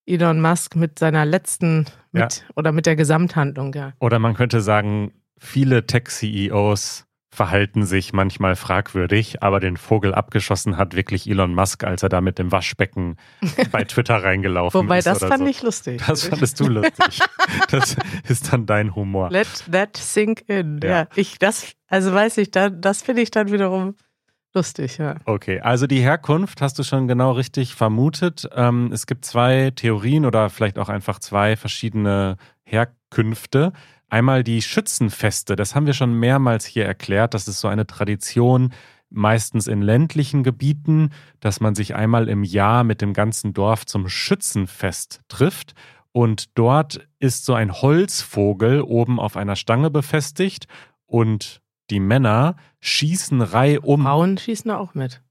Elon 0.06 0.40
Musk 0.40 0.74
mit 0.74 0.98
seiner 0.98 1.24
letzten, 1.24 1.86
mit, 2.12 2.46
oder 2.56 2.72
mit 2.72 2.86
der 2.86 2.96
Gesamthandlung, 2.96 3.74
ja. 3.74 3.92
Oder 4.00 4.18
man 4.18 4.34
könnte 4.34 4.60
sagen, 4.60 5.12
viele 5.36 5.86
Tech-CEOs 5.86 7.07
verhalten 7.38 7.86
sich 7.86 8.12
manchmal 8.12 8.56
fragwürdig, 8.56 9.44
aber 9.44 9.60
den 9.60 9.76
Vogel 9.76 10.12
abgeschossen 10.12 10.76
hat 10.76 10.96
wirklich 10.96 11.30
Elon 11.30 11.54
Musk, 11.54 11.84
als 11.84 12.02
er 12.02 12.08
da 12.08 12.20
mit 12.20 12.36
dem 12.40 12.50
Waschbecken 12.50 13.16
bei 13.70 13.84
Twitter 13.84 14.24
reingelaufen 14.24 14.82
Wobei, 14.82 14.98
ist. 14.98 15.06
das 15.06 15.18
oder 15.18 15.28
fand 15.28 15.44
so. 15.44 15.48
ich 15.48 15.62
lustig. 15.62 16.02
Das 16.04 16.24
fandest 16.26 16.58
du 16.58 16.66
lustig. 16.66 17.20
Das 17.70 17.96
ist 18.28 18.52
dann 18.52 18.66
dein 18.66 18.94
Humor. 18.94 19.30
Let 19.30 19.64
that 19.70 19.96
sink 19.96 20.44
in. 20.48 20.80
Ja. 20.82 20.90
Ja, 20.90 21.06
ich, 21.14 21.38
das, 21.38 21.72
also 21.86 22.12
weiß 22.12 22.38
ich, 22.38 22.50
da, 22.50 22.70
das 22.70 23.02
finde 23.02 23.22
ich 23.22 23.30
dann 23.30 23.52
wiederum 23.52 23.94
lustig, 24.52 24.98
ja. 24.98 25.14
Okay, 25.24 25.60
also 25.60 25.86
die 25.86 26.00
Herkunft 26.00 26.60
hast 26.60 26.78
du 26.78 26.82
schon 26.82 27.06
genau 27.06 27.32
richtig 27.32 27.76
vermutet. 27.76 28.48
Ähm, 28.52 28.90
es 28.92 29.06
gibt 29.06 29.24
zwei 29.24 29.70
Theorien 29.70 30.26
oder 30.26 30.50
vielleicht 30.50 30.78
auch 30.78 30.88
einfach 30.88 31.20
zwei 31.20 31.56
verschiedene 31.56 32.36
Herkünfte. 32.64 33.72
Einmal 34.10 34.42
die 34.42 34.62
Schützenfeste, 34.62 35.54
das 35.54 35.74
haben 35.74 35.86
wir 35.86 35.92
schon 35.92 36.14
mehrmals 36.14 36.64
hier 36.64 36.86
erklärt. 36.86 37.34
Das 37.34 37.46
ist 37.46 37.60
so 37.60 37.68
eine 37.68 37.86
Tradition, 37.86 38.72
meistens 39.10 39.66
in 39.66 39.82
ländlichen 39.82 40.42
Gebieten, 40.42 41.10
dass 41.40 41.60
man 41.60 41.74
sich 41.74 41.94
einmal 41.94 42.28
im 42.28 42.44
Jahr 42.44 42.84
mit 42.84 43.00
dem 43.00 43.12
ganzen 43.12 43.52
Dorf 43.52 43.86
zum 43.86 44.08
Schützenfest 44.08 45.20
trifft. 45.28 45.74
Und 46.12 46.58
dort 46.58 47.06
ist 47.18 47.44
so 47.44 47.54
ein 47.54 47.72
Holzvogel 47.72 48.82
oben 48.82 49.20
auf 49.20 49.36
einer 49.36 49.56
Stange 49.56 49.90
befestigt 49.90 50.66
und 51.06 51.60
die 51.90 52.00
Männer 52.00 52.56
schießen 52.80 53.40
reihum 53.40 54.02
Frauen 54.02 54.38
schießen 54.38 54.68
da 54.68 54.78
auch 54.78 54.94
mit. 54.94 55.22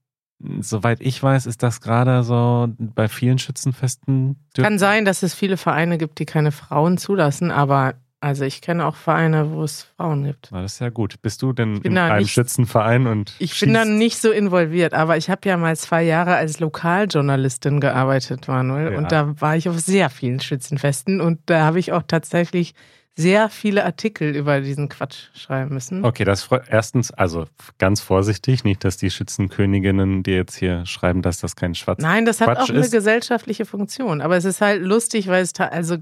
Soweit 0.60 1.00
ich 1.00 1.20
weiß, 1.20 1.46
ist 1.46 1.64
das 1.64 1.80
gerade 1.80 2.22
so 2.22 2.68
bei 2.78 3.08
vielen 3.08 3.38
Schützenfesten. 3.38 4.36
Kann 4.54 4.78
sein, 4.78 5.04
dass 5.04 5.24
es 5.24 5.34
viele 5.34 5.56
Vereine 5.56 5.98
gibt, 5.98 6.20
die 6.20 6.26
keine 6.26 6.52
Frauen 6.52 6.96
zulassen, 6.96 7.50
aber 7.50 7.94
Also 8.20 8.44
ich 8.44 8.60
kenne 8.60 8.84
auch 8.84 8.96
Vereine, 8.96 9.52
wo 9.52 9.62
es 9.62 9.82
Frauen 9.96 10.24
gibt. 10.24 10.48
Na, 10.50 10.62
das 10.62 10.74
ist 10.74 10.78
ja 10.80 10.88
gut. 10.90 11.22
Bist 11.22 11.40
du 11.42 11.52
denn 11.52 11.76
in 11.82 11.96
einem 11.96 12.18
nicht- 12.18 12.32
Schützenverein 12.32 13.06
und 13.06 13.32
Ich 13.38 13.60
bin 13.60 13.72
da 13.74 13.84
schießt? 13.84 13.92
nicht 13.96 14.18
so 14.20 14.32
involviert, 14.32 14.92
aber 14.92 15.16
ich 15.16 15.30
habe 15.30 15.48
ja 15.48 15.56
mal 15.56 15.76
zwei 15.76 16.02
Jahre 16.02 16.34
als 16.34 16.58
Lokaljournalistin 16.58 17.78
gearbeitet, 17.80 18.48
Manuel. 18.48 18.92
Ja. 18.92 18.98
Und 18.98 19.12
da 19.12 19.40
war 19.40 19.56
ich 19.56 19.68
auf 19.68 19.78
sehr 19.78 20.10
vielen 20.10 20.40
Schützenfesten 20.40 21.20
und 21.20 21.38
da 21.46 21.60
habe 21.64 21.78
ich 21.78 21.92
auch 21.92 22.02
tatsächlich 22.06 22.74
sehr 23.14 23.48
viele 23.50 23.84
Artikel 23.84 24.34
über 24.34 24.60
diesen 24.60 24.88
Quatsch 24.88 25.28
schreiben 25.34 25.74
müssen. 25.74 26.04
Okay, 26.04 26.24
das 26.24 26.48
erstens, 26.68 27.10
also 27.12 27.46
ganz 27.78 28.00
vorsichtig, 28.00 28.62
nicht, 28.64 28.84
dass 28.84 28.96
die 28.96 29.10
Schützenköniginnen 29.10 30.22
dir 30.22 30.36
jetzt 30.36 30.56
hier 30.56 30.86
schreiben, 30.86 31.22
dass 31.22 31.38
das 31.40 31.56
kein 31.56 31.74
Schwarz 31.74 32.00
Nein, 32.00 32.24
das 32.26 32.40
hat 32.40 32.48
Quatsch 32.48 32.58
auch 32.64 32.68
eine 32.70 32.78
ist. 32.80 32.92
gesellschaftliche 32.92 33.64
Funktion. 33.64 34.20
Aber 34.20 34.36
es 34.36 34.44
ist 34.44 34.60
halt 34.60 34.82
lustig, 34.82 35.26
weil 35.26 35.42
es, 35.42 35.52
also, 35.58 35.96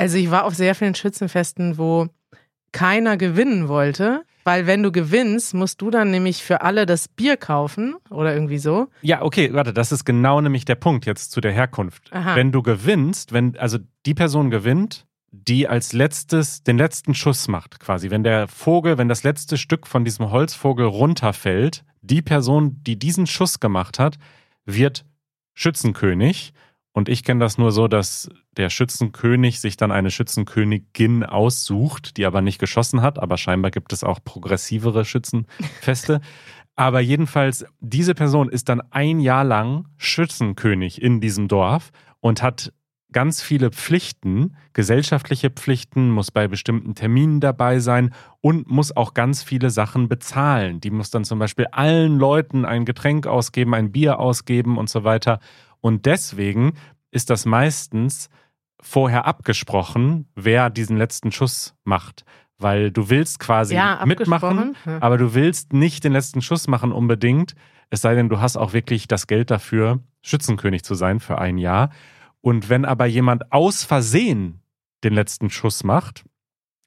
also 0.00 0.16
ich 0.16 0.30
war 0.30 0.44
auf 0.44 0.54
sehr 0.54 0.74
vielen 0.74 0.94
Schützenfesten, 0.94 1.76
wo 1.76 2.08
keiner 2.72 3.16
gewinnen 3.16 3.68
wollte, 3.68 4.22
weil 4.44 4.66
wenn 4.66 4.82
du 4.82 4.90
gewinnst, 4.92 5.54
musst 5.54 5.82
du 5.82 5.90
dann 5.90 6.10
nämlich 6.10 6.42
für 6.42 6.62
alle 6.62 6.86
das 6.86 7.08
Bier 7.08 7.36
kaufen 7.36 7.96
oder 8.08 8.32
irgendwie 8.32 8.58
so. 8.58 8.88
Ja, 9.02 9.22
okay, 9.22 9.52
warte, 9.52 9.74
das 9.74 9.92
ist 9.92 10.04
genau 10.04 10.40
nämlich 10.40 10.64
der 10.64 10.76
Punkt 10.76 11.04
jetzt 11.04 11.32
zu 11.32 11.40
der 11.40 11.52
Herkunft. 11.52 12.12
Aha. 12.12 12.34
Wenn 12.36 12.50
du 12.50 12.62
gewinnst, 12.62 13.32
wenn, 13.32 13.58
also 13.58 13.78
die 14.06 14.14
Person 14.14 14.50
gewinnt, 14.50 15.06
die 15.32 15.68
als 15.68 15.92
letztes 15.92 16.62
den 16.62 16.78
letzten 16.78 17.14
Schuss 17.14 17.46
macht, 17.46 17.78
quasi. 17.78 18.10
Wenn 18.10 18.24
der 18.24 18.48
Vogel, 18.48 18.98
wenn 18.98 19.08
das 19.08 19.22
letzte 19.22 19.58
Stück 19.58 19.86
von 19.86 20.04
diesem 20.04 20.30
Holzvogel 20.30 20.86
runterfällt, 20.86 21.84
die 22.00 22.22
Person, 22.22 22.82
die 22.82 22.98
diesen 22.98 23.26
Schuss 23.26 23.60
gemacht 23.60 23.98
hat, 23.98 24.16
wird 24.64 25.04
Schützenkönig. 25.54 26.52
Und 26.92 27.08
ich 27.08 27.22
kenne 27.22 27.40
das 27.40 27.56
nur 27.56 27.70
so, 27.70 27.86
dass 27.86 28.28
der 28.56 28.68
Schützenkönig 28.68 29.60
sich 29.60 29.76
dann 29.76 29.92
eine 29.92 30.10
Schützenkönigin 30.10 31.24
aussucht, 31.24 32.16
die 32.16 32.26
aber 32.26 32.40
nicht 32.42 32.58
geschossen 32.58 33.00
hat. 33.00 33.18
Aber 33.18 33.38
scheinbar 33.38 33.70
gibt 33.70 33.92
es 33.92 34.02
auch 34.02 34.18
progressivere 34.24 35.04
Schützenfeste. 35.04 36.20
Aber 36.76 37.00
jedenfalls, 37.00 37.66
diese 37.80 38.14
Person 38.14 38.48
ist 38.48 38.68
dann 38.70 38.80
ein 38.90 39.20
Jahr 39.20 39.44
lang 39.44 39.86
Schützenkönig 39.98 41.02
in 41.02 41.20
diesem 41.20 41.46
Dorf 41.46 41.90
und 42.20 42.42
hat 42.42 42.72
ganz 43.12 43.42
viele 43.42 43.70
Pflichten, 43.70 44.56
gesellschaftliche 44.72 45.50
Pflichten, 45.50 46.10
muss 46.10 46.30
bei 46.30 46.48
bestimmten 46.48 46.94
Terminen 46.94 47.40
dabei 47.40 47.80
sein 47.80 48.14
und 48.40 48.70
muss 48.70 48.96
auch 48.96 49.14
ganz 49.14 49.42
viele 49.42 49.70
Sachen 49.70 50.08
bezahlen. 50.08 50.80
Die 50.80 50.90
muss 50.90 51.10
dann 51.10 51.24
zum 51.24 51.38
Beispiel 51.38 51.66
allen 51.72 52.18
Leuten 52.18 52.64
ein 52.64 52.84
Getränk 52.84 53.26
ausgeben, 53.26 53.74
ein 53.74 53.92
Bier 53.92 54.18
ausgeben 54.18 54.78
und 54.78 54.88
so 54.88 55.04
weiter. 55.04 55.40
Und 55.80 56.06
deswegen 56.06 56.74
ist 57.10 57.30
das 57.30 57.46
meistens 57.46 58.28
vorher 58.80 59.26
abgesprochen, 59.26 60.28
wer 60.34 60.70
diesen 60.70 60.96
letzten 60.96 61.32
Schuss 61.32 61.74
macht. 61.84 62.24
Weil 62.58 62.90
du 62.90 63.08
willst 63.08 63.38
quasi 63.38 63.74
ja, 63.74 64.04
mitmachen, 64.04 64.76
aber 65.00 65.16
du 65.16 65.34
willst 65.34 65.72
nicht 65.72 66.04
den 66.04 66.12
letzten 66.12 66.42
Schuss 66.42 66.68
machen 66.68 66.92
unbedingt, 66.92 67.54
es 67.90 68.02
sei 68.02 68.14
denn, 68.14 68.28
du 68.28 68.40
hast 68.40 68.56
auch 68.56 68.72
wirklich 68.72 69.08
das 69.08 69.26
Geld 69.26 69.50
dafür, 69.50 70.00
Schützenkönig 70.22 70.84
zu 70.84 70.94
sein 70.94 71.18
für 71.18 71.38
ein 71.38 71.58
Jahr. 71.58 71.90
Und 72.40 72.68
wenn 72.68 72.84
aber 72.84 73.06
jemand 73.06 73.52
aus 73.52 73.82
Versehen 73.82 74.62
den 75.02 75.12
letzten 75.12 75.50
Schuss 75.50 75.82
macht, 75.82 76.24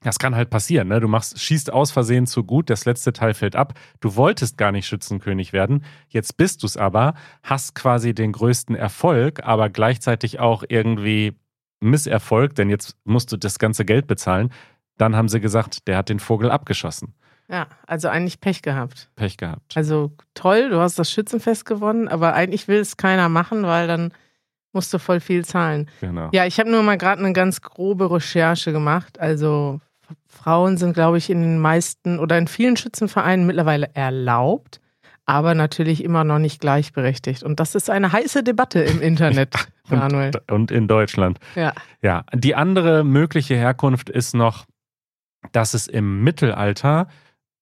das 0.04 0.18
kann 0.18 0.36
halt 0.36 0.50
passieren, 0.50 0.88
ne? 0.88 1.00
Du 1.00 1.08
machst, 1.08 1.40
schießt 1.40 1.72
aus 1.72 1.90
Versehen 1.90 2.26
zu 2.26 2.44
gut, 2.44 2.70
das 2.70 2.84
letzte 2.84 3.12
Teil 3.12 3.34
fällt 3.34 3.56
ab. 3.56 3.74
Du 4.00 4.14
wolltest 4.14 4.56
gar 4.56 4.70
nicht 4.70 4.86
Schützenkönig 4.86 5.52
werden, 5.52 5.84
jetzt 6.08 6.36
bist 6.36 6.62
du 6.62 6.66
es 6.66 6.76
aber, 6.76 7.14
hast 7.42 7.74
quasi 7.74 8.14
den 8.14 8.32
größten 8.32 8.76
Erfolg, 8.76 9.42
aber 9.44 9.70
gleichzeitig 9.70 10.38
auch 10.38 10.62
irgendwie 10.68 11.32
Misserfolg, 11.80 12.54
denn 12.54 12.70
jetzt 12.70 12.96
musst 13.04 13.32
du 13.32 13.36
das 13.36 13.58
ganze 13.58 13.84
Geld 13.84 14.06
bezahlen. 14.06 14.52
Dann 14.96 15.16
haben 15.16 15.28
sie 15.28 15.40
gesagt, 15.40 15.88
der 15.88 15.96
hat 15.96 16.08
den 16.08 16.20
Vogel 16.20 16.50
abgeschossen. 16.50 17.14
ja, 17.48 17.66
also 17.86 18.08
eigentlich 18.08 18.40
Pech 18.40 18.62
gehabt. 18.62 19.10
Pech 19.16 19.36
gehabt. 19.36 19.76
Also 19.76 20.12
toll, 20.34 20.70
du 20.70 20.78
hast 20.78 20.98
das 20.98 21.10
Schützenfest 21.10 21.64
gewonnen, 21.66 22.08
aber 22.08 22.34
eigentlich 22.34 22.68
will 22.68 22.78
es 22.78 22.96
keiner 22.96 23.28
machen, 23.28 23.64
weil 23.64 23.86
dann 23.88 24.12
musst 24.72 24.92
du 24.92 24.98
voll 24.98 25.20
viel 25.20 25.44
zahlen. 25.44 25.88
Genau. 26.00 26.28
Ja, 26.32 26.46
ich 26.46 26.58
habe 26.58 26.70
nur 26.70 26.82
mal 26.82 26.96
gerade 26.98 27.22
eine 27.22 27.32
ganz 27.32 27.60
grobe 27.60 28.10
Recherche 28.10 28.72
gemacht. 28.72 29.18
Also 29.20 29.80
Frauen 30.26 30.76
sind, 30.76 30.94
glaube 30.94 31.18
ich, 31.18 31.30
in 31.30 31.40
den 31.42 31.58
meisten 31.58 32.18
oder 32.18 32.36
in 32.38 32.46
vielen 32.48 32.76
Schützenvereinen 32.76 33.46
mittlerweile 33.46 33.94
erlaubt, 33.94 34.80
aber 35.26 35.54
natürlich 35.54 36.04
immer 36.04 36.24
noch 36.24 36.38
nicht 36.38 36.60
gleichberechtigt. 36.60 37.42
Und 37.42 37.60
das 37.60 37.74
ist 37.74 37.88
eine 37.90 38.12
heiße 38.12 38.42
Debatte 38.42 38.80
im 38.80 39.00
Internet, 39.00 39.54
Manuel. 39.88 40.32
Und, 40.48 40.52
und 40.52 40.70
in 40.70 40.86
Deutschland. 40.88 41.38
Ja. 41.54 41.72
Ja, 42.02 42.24
die 42.34 42.54
andere 42.54 43.04
mögliche 43.04 43.54
Herkunft 43.54 44.10
ist 44.10 44.34
noch, 44.34 44.66
dass 45.52 45.74
es 45.74 45.86
im 45.86 46.22
Mittelalter 46.22 47.06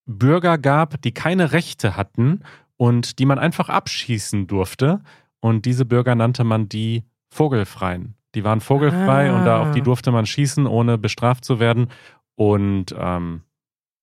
Bürger 0.05 0.57
gab, 0.57 1.01
die 1.01 1.13
keine 1.13 1.51
Rechte 1.53 1.95
hatten 1.95 2.41
und 2.77 3.19
die 3.19 3.25
man 3.25 3.39
einfach 3.39 3.69
abschießen 3.69 4.47
durfte. 4.47 5.01
Und 5.39 5.65
diese 5.65 5.85
Bürger 5.85 6.15
nannte 6.15 6.43
man 6.43 6.67
die 6.67 7.03
Vogelfreien. 7.29 8.15
Die 8.35 8.43
waren 8.43 8.61
vogelfrei 8.61 9.29
Ah. 9.29 9.37
und 9.37 9.45
da 9.45 9.61
auf 9.61 9.71
die 9.71 9.81
durfte 9.81 10.11
man 10.11 10.25
schießen, 10.25 10.65
ohne 10.65 10.97
bestraft 10.97 11.45
zu 11.45 11.59
werden. 11.59 11.87
Und 12.35 12.95
ähm, 12.97 13.43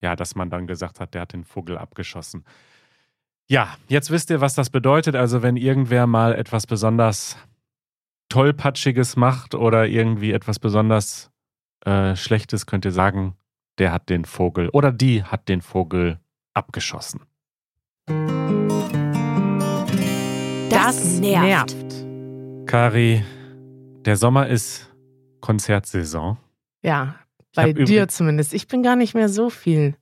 ja, 0.03 0.17
dass 0.17 0.35
man 0.35 0.51
dann 0.51 0.67
gesagt 0.67 1.01
hat, 1.01 1.15
der 1.15 1.23
hat 1.23 1.33
den 1.33 1.45
Vogel 1.45 1.77
abgeschossen. 1.77 2.45
Ja, 3.49 3.77
jetzt 3.89 4.11
wisst 4.11 4.31
ihr, 4.31 4.41
was 4.41 4.55
das 4.55 4.71
bedeutet. 4.71 5.17
Also 5.17 5.43
wenn 5.43 5.57
irgendwer 5.57 6.07
mal 6.07 6.35
etwas 6.35 6.67
besonders 6.67 7.37
tollpatschiges 8.29 9.17
macht 9.17 9.55
oder 9.55 9.87
irgendwie 9.87 10.33
etwas 10.33 10.59
besonders 10.59 11.31
äh, 11.85 12.15
Schlechtes, 12.15 12.67
könnt 12.67 12.85
ihr 12.85 12.93
sagen, 12.93 13.35
der 13.79 13.93
hat 13.93 14.09
den 14.09 14.25
Vogel 14.25 14.69
oder 14.69 14.93
die 14.93 15.25
hat 15.25 15.49
den 15.49 15.63
Vogel 15.63 16.21
abgeschossen. 16.55 17.23
Das 20.71 21.19
nervt. 21.19 22.07
Kari, 22.67 23.25
der 24.05 24.17
Sommer 24.17 24.47
ist 24.47 24.95
Konzertsaison. 25.41 26.37
Ja, 26.83 27.17
bei 27.55 27.73
dir 27.73 28.09
zumindest. 28.09 28.55
Ich 28.55 28.69
bin 28.69 28.83
gar 28.83 28.97
nicht 28.97 29.15
mehr 29.15 29.29
so 29.29 29.51
viel, 29.51 29.95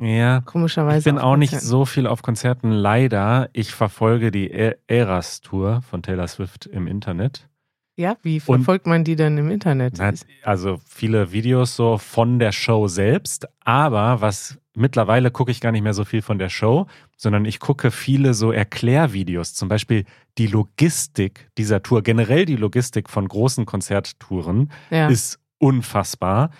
Ja, 0.00 0.40
komischerweise. 0.40 0.98
ich 0.98 1.04
bin 1.04 1.18
auch 1.18 1.36
nicht 1.36 1.60
so 1.60 1.84
viel 1.84 2.06
auf 2.06 2.22
Konzerten, 2.22 2.70
leider. 2.70 3.48
Ich 3.52 3.72
verfolge 3.74 4.30
die 4.30 4.50
E- 4.50 4.76
Eras 4.86 5.40
Tour 5.40 5.82
von 5.82 6.02
Taylor 6.02 6.28
Swift 6.28 6.66
im 6.66 6.86
Internet. 6.86 7.48
Ja, 7.96 8.16
wie 8.22 8.40
verfolgt 8.40 8.88
man 8.88 9.04
die 9.04 9.14
denn 9.14 9.38
im 9.38 9.50
Internet? 9.52 9.94
Na, 9.98 10.12
Also 10.42 10.80
viele 10.84 11.30
Videos 11.30 11.76
so 11.76 11.96
von 11.96 12.40
der 12.40 12.50
Show 12.50 12.88
selbst, 12.88 13.46
aber 13.60 14.20
was 14.20 14.58
mittlerweile 14.74 15.30
gucke 15.30 15.52
ich 15.52 15.60
gar 15.60 15.70
nicht 15.70 15.82
mehr 15.82 15.94
so 15.94 16.04
viel 16.04 16.20
von 16.20 16.40
der 16.40 16.48
Show, 16.48 16.88
sondern 17.16 17.44
ich 17.44 17.60
gucke 17.60 17.92
viele 17.92 18.34
so 18.34 18.50
Erklärvideos, 18.50 19.54
zum 19.54 19.68
Beispiel 19.68 20.06
die 20.38 20.48
Logistik 20.48 21.48
dieser 21.56 21.84
Tour, 21.84 22.02
generell 22.02 22.44
die 22.46 22.56
Logistik 22.56 23.08
von 23.08 23.28
großen 23.28 23.64
Konzerttouren 23.64 24.72
ja. 24.90 25.06
ist 25.06 25.38
unfassbar 25.58 26.50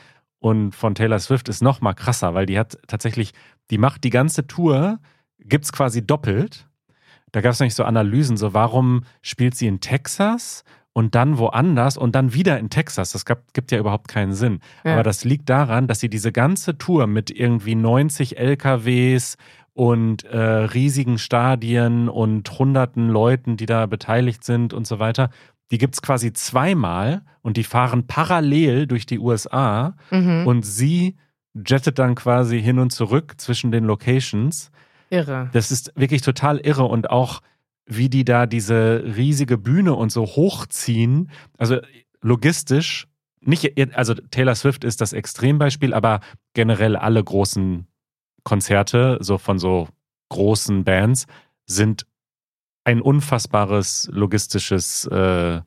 und 0.44 0.74
von 0.74 0.94
Taylor 0.94 1.20
Swift 1.20 1.48
ist 1.48 1.62
noch 1.62 1.80
mal 1.80 1.94
krasser, 1.94 2.34
weil 2.34 2.44
die 2.44 2.58
hat 2.58 2.76
tatsächlich, 2.86 3.32
die 3.70 3.78
macht 3.78 4.04
die 4.04 4.10
ganze 4.10 4.46
Tour, 4.46 4.98
gibt's 5.38 5.72
quasi 5.72 6.06
doppelt. 6.06 6.68
Da 7.32 7.40
gab 7.40 7.52
es 7.52 7.60
nämlich 7.60 7.74
so 7.74 7.82
Analysen, 7.82 8.36
so 8.36 8.52
warum 8.52 9.04
spielt 9.22 9.54
sie 9.54 9.66
in 9.66 9.80
Texas 9.80 10.62
und 10.92 11.14
dann 11.14 11.38
woanders 11.38 11.96
und 11.96 12.14
dann 12.14 12.34
wieder 12.34 12.58
in 12.58 12.68
Texas. 12.68 13.12
Das 13.12 13.24
gab, 13.24 13.54
gibt 13.54 13.72
ja 13.72 13.78
überhaupt 13.78 14.08
keinen 14.08 14.34
Sinn. 14.34 14.60
Ja. 14.84 14.92
Aber 14.92 15.02
das 15.02 15.24
liegt 15.24 15.48
daran, 15.48 15.86
dass 15.86 16.00
sie 16.00 16.10
diese 16.10 16.30
ganze 16.30 16.76
Tour 16.76 17.06
mit 17.06 17.30
irgendwie 17.30 17.74
90 17.74 18.36
LKWs 18.36 19.38
und 19.72 20.24
äh, 20.24 20.38
riesigen 20.38 21.16
Stadien 21.16 22.10
und 22.10 22.58
hunderten 22.58 23.08
Leuten, 23.08 23.56
die 23.56 23.66
da 23.66 23.86
beteiligt 23.86 24.44
sind 24.44 24.74
und 24.74 24.86
so 24.86 24.98
weiter, 24.98 25.30
die 25.70 25.78
gibt's 25.78 26.02
quasi 26.02 26.32
zweimal 26.32 27.22
und 27.42 27.56
die 27.56 27.64
fahren 27.64 28.06
parallel 28.06 28.86
durch 28.86 29.06
die 29.06 29.18
USA 29.18 29.96
mhm. 30.10 30.46
und 30.46 30.62
sie 30.62 31.16
jettet 31.54 31.98
dann 31.98 32.14
quasi 32.14 32.60
hin 32.60 32.78
und 32.78 32.90
zurück 32.90 33.34
zwischen 33.38 33.70
den 33.70 33.84
Locations. 33.84 34.70
Irre. 35.10 35.50
Das 35.52 35.70
ist 35.70 35.92
wirklich 35.94 36.22
total 36.22 36.58
irre 36.58 36.84
und 36.84 37.10
auch 37.10 37.40
wie 37.86 38.08
die 38.08 38.24
da 38.24 38.46
diese 38.46 39.04
riesige 39.16 39.58
Bühne 39.58 39.94
und 39.94 40.10
so 40.10 40.24
hochziehen. 40.24 41.30
Also 41.58 41.78
logistisch, 42.20 43.06
nicht, 43.40 43.96
also 43.96 44.14
Taylor 44.14 44.54
Swift 44.54 44.84
ist 44.84 45.00
das 45.00 45.12
Extrembeispiel, 45.12 45.92
aber 45.92 46.20
generell 46.54 46.96
alle 46.96 47.22
großen 47.22 47.86
Konzerte, 48.42 49.18
so 49.20 49.38
von 49.38 49.58
so 49.58 49.88
großen 50.30 50.84
Bands, 50.84 51.26
sind 51.66 52.06
ein 52.84 53.00
unfassbares 53.00 54.08
logistisches 54.12 55.06
äh, 55.06 55.60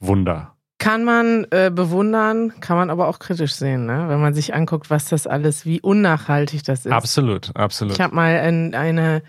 Wunder. 0.00 0.54
Kann 0.78 1.04
man 1.04 1.46
äh, 1.50 1.70
bewundern, 1.72 2.52
kann 2.60 2.76
man 2.76 2.90
aber 2.90 3.08
auch 3.08 3.18
kritisch 3.18 3.54
sehen, 3.54 3.86
ne? 3.86 4.06
wenn 4.08 4.20
man 4.20 4.34
sich 4.34 4.54
anguckt, 4.54 4.90
was 4.90 5.08
das 5.08 5.26
alles, 5.26 5.64
wie 5.64 5.80
unnachhaltig 5.80 6.64
das 6.64 6.84
ist. 6.84 6.92
Absolut, 6.92 7.54
absolut. 7.56 7.94
Ich 7.94 8.00
habe 8.00 8.14
mal 8.14 8.36
ein, 8.40 8.74
eine, 8.74 9.22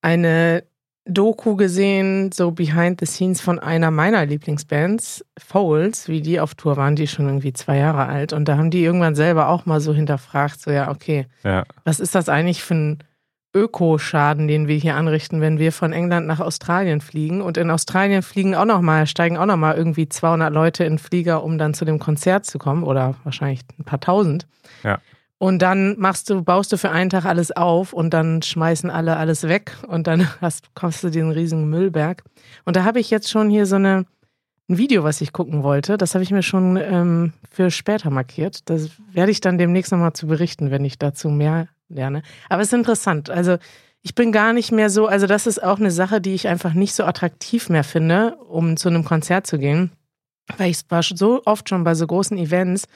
eine 0.00 0.62
Doku 1.06 1.56
gesehen, 1.56 2.30
so 2.32 2.52
behind 2.52 3.00
the 3.00 3.06
scenes 3.06 3.40
von 3.40 3.58
einer 3.58 3.90
meiner 3.90 4.24
Lieblingsbands, 4.24 5.24
Foles, 5.38 6.08
wie 6.08 6.20
die 6.22 6.40
auf 6.40 6.54
Tour 6.54 6.76
waren, 6.76 6.94
die 6.94 7.08
schon 7.08 7.26
irgendwie 7.26 7.52
zwei 7.52 7.78
Jahre 7.78 8.06
alt. 8.06 8.32
Und 8.32 8.46
da 8.46 8.56
haben 8.56 8.70
die 8.70 8.82
irgendwann 8.84 9.14
selber 9.14 9.48
auch 9.48 9.66
mal 9.66 9.80
so 9.80 9.92
hinterfragt, 9.92 10.60
so 10.60 10.70
ja, 10.70 10.90
okay, 10.90 11.26
Ja. 11.42 11.64
was 11.84 12.00
ist 12.00 12.14
das 12.14 12.28
eigentlich 12.28 12.62
für 12.62 12.74
ein 12.74 12.98
Ökoschaden, 13.54 14.46
den 14.46 14.68
wir 14.68 14.76
hier 14.76 14.94
anrichten, 14.94 15.40
wenn 15.40 15.58
wir 15.58 15.72
von 15.72 15.92
England 15.92 16.26
nach 16.26 16.40
Australien 16.40 17.00
fliegen? 17.00 17.42
Und 17.42 17.56
in 17.56 17.70
Australien 17.70 18.22
fliegen 18.22 18.54
auch 18.54 18.64
noch 18.64 18.80
mal, 18.80 19.06
steigen 19.06 19.36
auch 19.36 19.46
noch 19.46 19.56
mal 19.56 19.76
irgendwie 19.76 20.08
200 20.08 20.52
Leute 20.52 20.84
in 20.84 20.98
Flieger, 20.98 21.42
um 21.42 21.58
dann 21.58 21.74
zu 21.74 21.84
dem 21.84 21.98
Konzert 21.98 22.46
zu 22.46 22.58
kommen 22.58 22.84
oder 22.84 23.16
wahrscheinlich 23.24 23.60
ein 23.78 23.84
paar 23.84 24.00
tausend. 24.00 24.46
Ja. 24.84 25.00
Und 25.38 25.62
dann 25.62 25.98
machst 25.98 26.28
du, 26.28 26.42
baust 26.42 26.70
du 26.70 26.76
für 26.76 26.90
einen 26.90 27.08
Tag 27.08 27.24
alles 27.24 27.50
auf 27.50 27.94
und 27.94 28.12
dann 28.12 28.42
schmeißen 28.42 28.90
alle 28.90 29.16
alles 29.16 29.48
weg 29.48 29.74
und 29.88 30.06
dann 30.06 30.28
hast, 30.42 30.74
kommst 30.74 31.02
du 31.02 31.10
den 31.10 31.30
riesigen 31.30 31.68
Müllberg. 31.68 32.22
Und 32.66 32.76
da 32.76 32.84
habe 32.84 33.00
ich 33.00 33.10
jetzt 33.10 33.30
schon 33.30 33.48
hier 33.48 33.64
so 33.64 33.76
eine, 33.76 34.04
ein 34.68 34.76
Video, 34.76 35.02
was 35.02 35.22
ich 35.22 35.32
gucken 35.32 35.62
wollte. 35.62 35.96
Das 35.96 36.14
habe 36.14 36.22
ich 36.22 36.30
mir 36.30 36.42
schon 36.42 36.76
ähm, 36.76 37.32
für 37.50 37.70
später 37.70 38.10
markiert. 38.10 38.68
Das 38.68 38.90
werde 39.12 39.32
ich 39.32 39.40
dann 39.40 39.56
demnächst 39.56 39.92
nochmal 39.92 40.12
zu 40.12 40.26
berichten, 40.26 40.70
wenn 40.70 40.84
ich 40.84 40.98
dazu 40.98 41.30
mehr 41.30 41.68
lerne. 41.90 42.22
Aber 42.48 42.62
es 42.62 42.68
ist 42.68 42.74
interessant. 42.74 43.28
Also 43.28 43.58
ich 44.02 44.14
bin 44.14 44.32
gar 44.32 44.52
nicht 44.52 44.72
mehr 44.72 44.88
so, 44.88 45.06
also 45.06 45.26
das 45.26 45.46
ist 45.46 45.62
auch 45.62 45.78
eine 45.78 45.90
Sache, 45.90 46.20
die 46.20 46.34
ich 46.34 46.48
einfach 46.48 46.72
nicht 46.72 46.94
so 46.94 47.04
attraktiv 47.04 47.68
mehr 47.68 47.84
finde, 47.84 48.36
um 48.36 48.76
zu 48.76 48.88
einem 48.88 49.04
Konzert 49.04 49.46
zu 49.46 49.58
gehen. 49.58 49.92
Weil 50.56 50.70
ich 50.70 50.80
war 50.88 51.02
so 51.02 51.42
oft 51.44 51.68
schon 51.68 51.84
bei 51.84 51.94
so 51.94 52.06
großen 52.06 52.38
Events, 52.38 52.86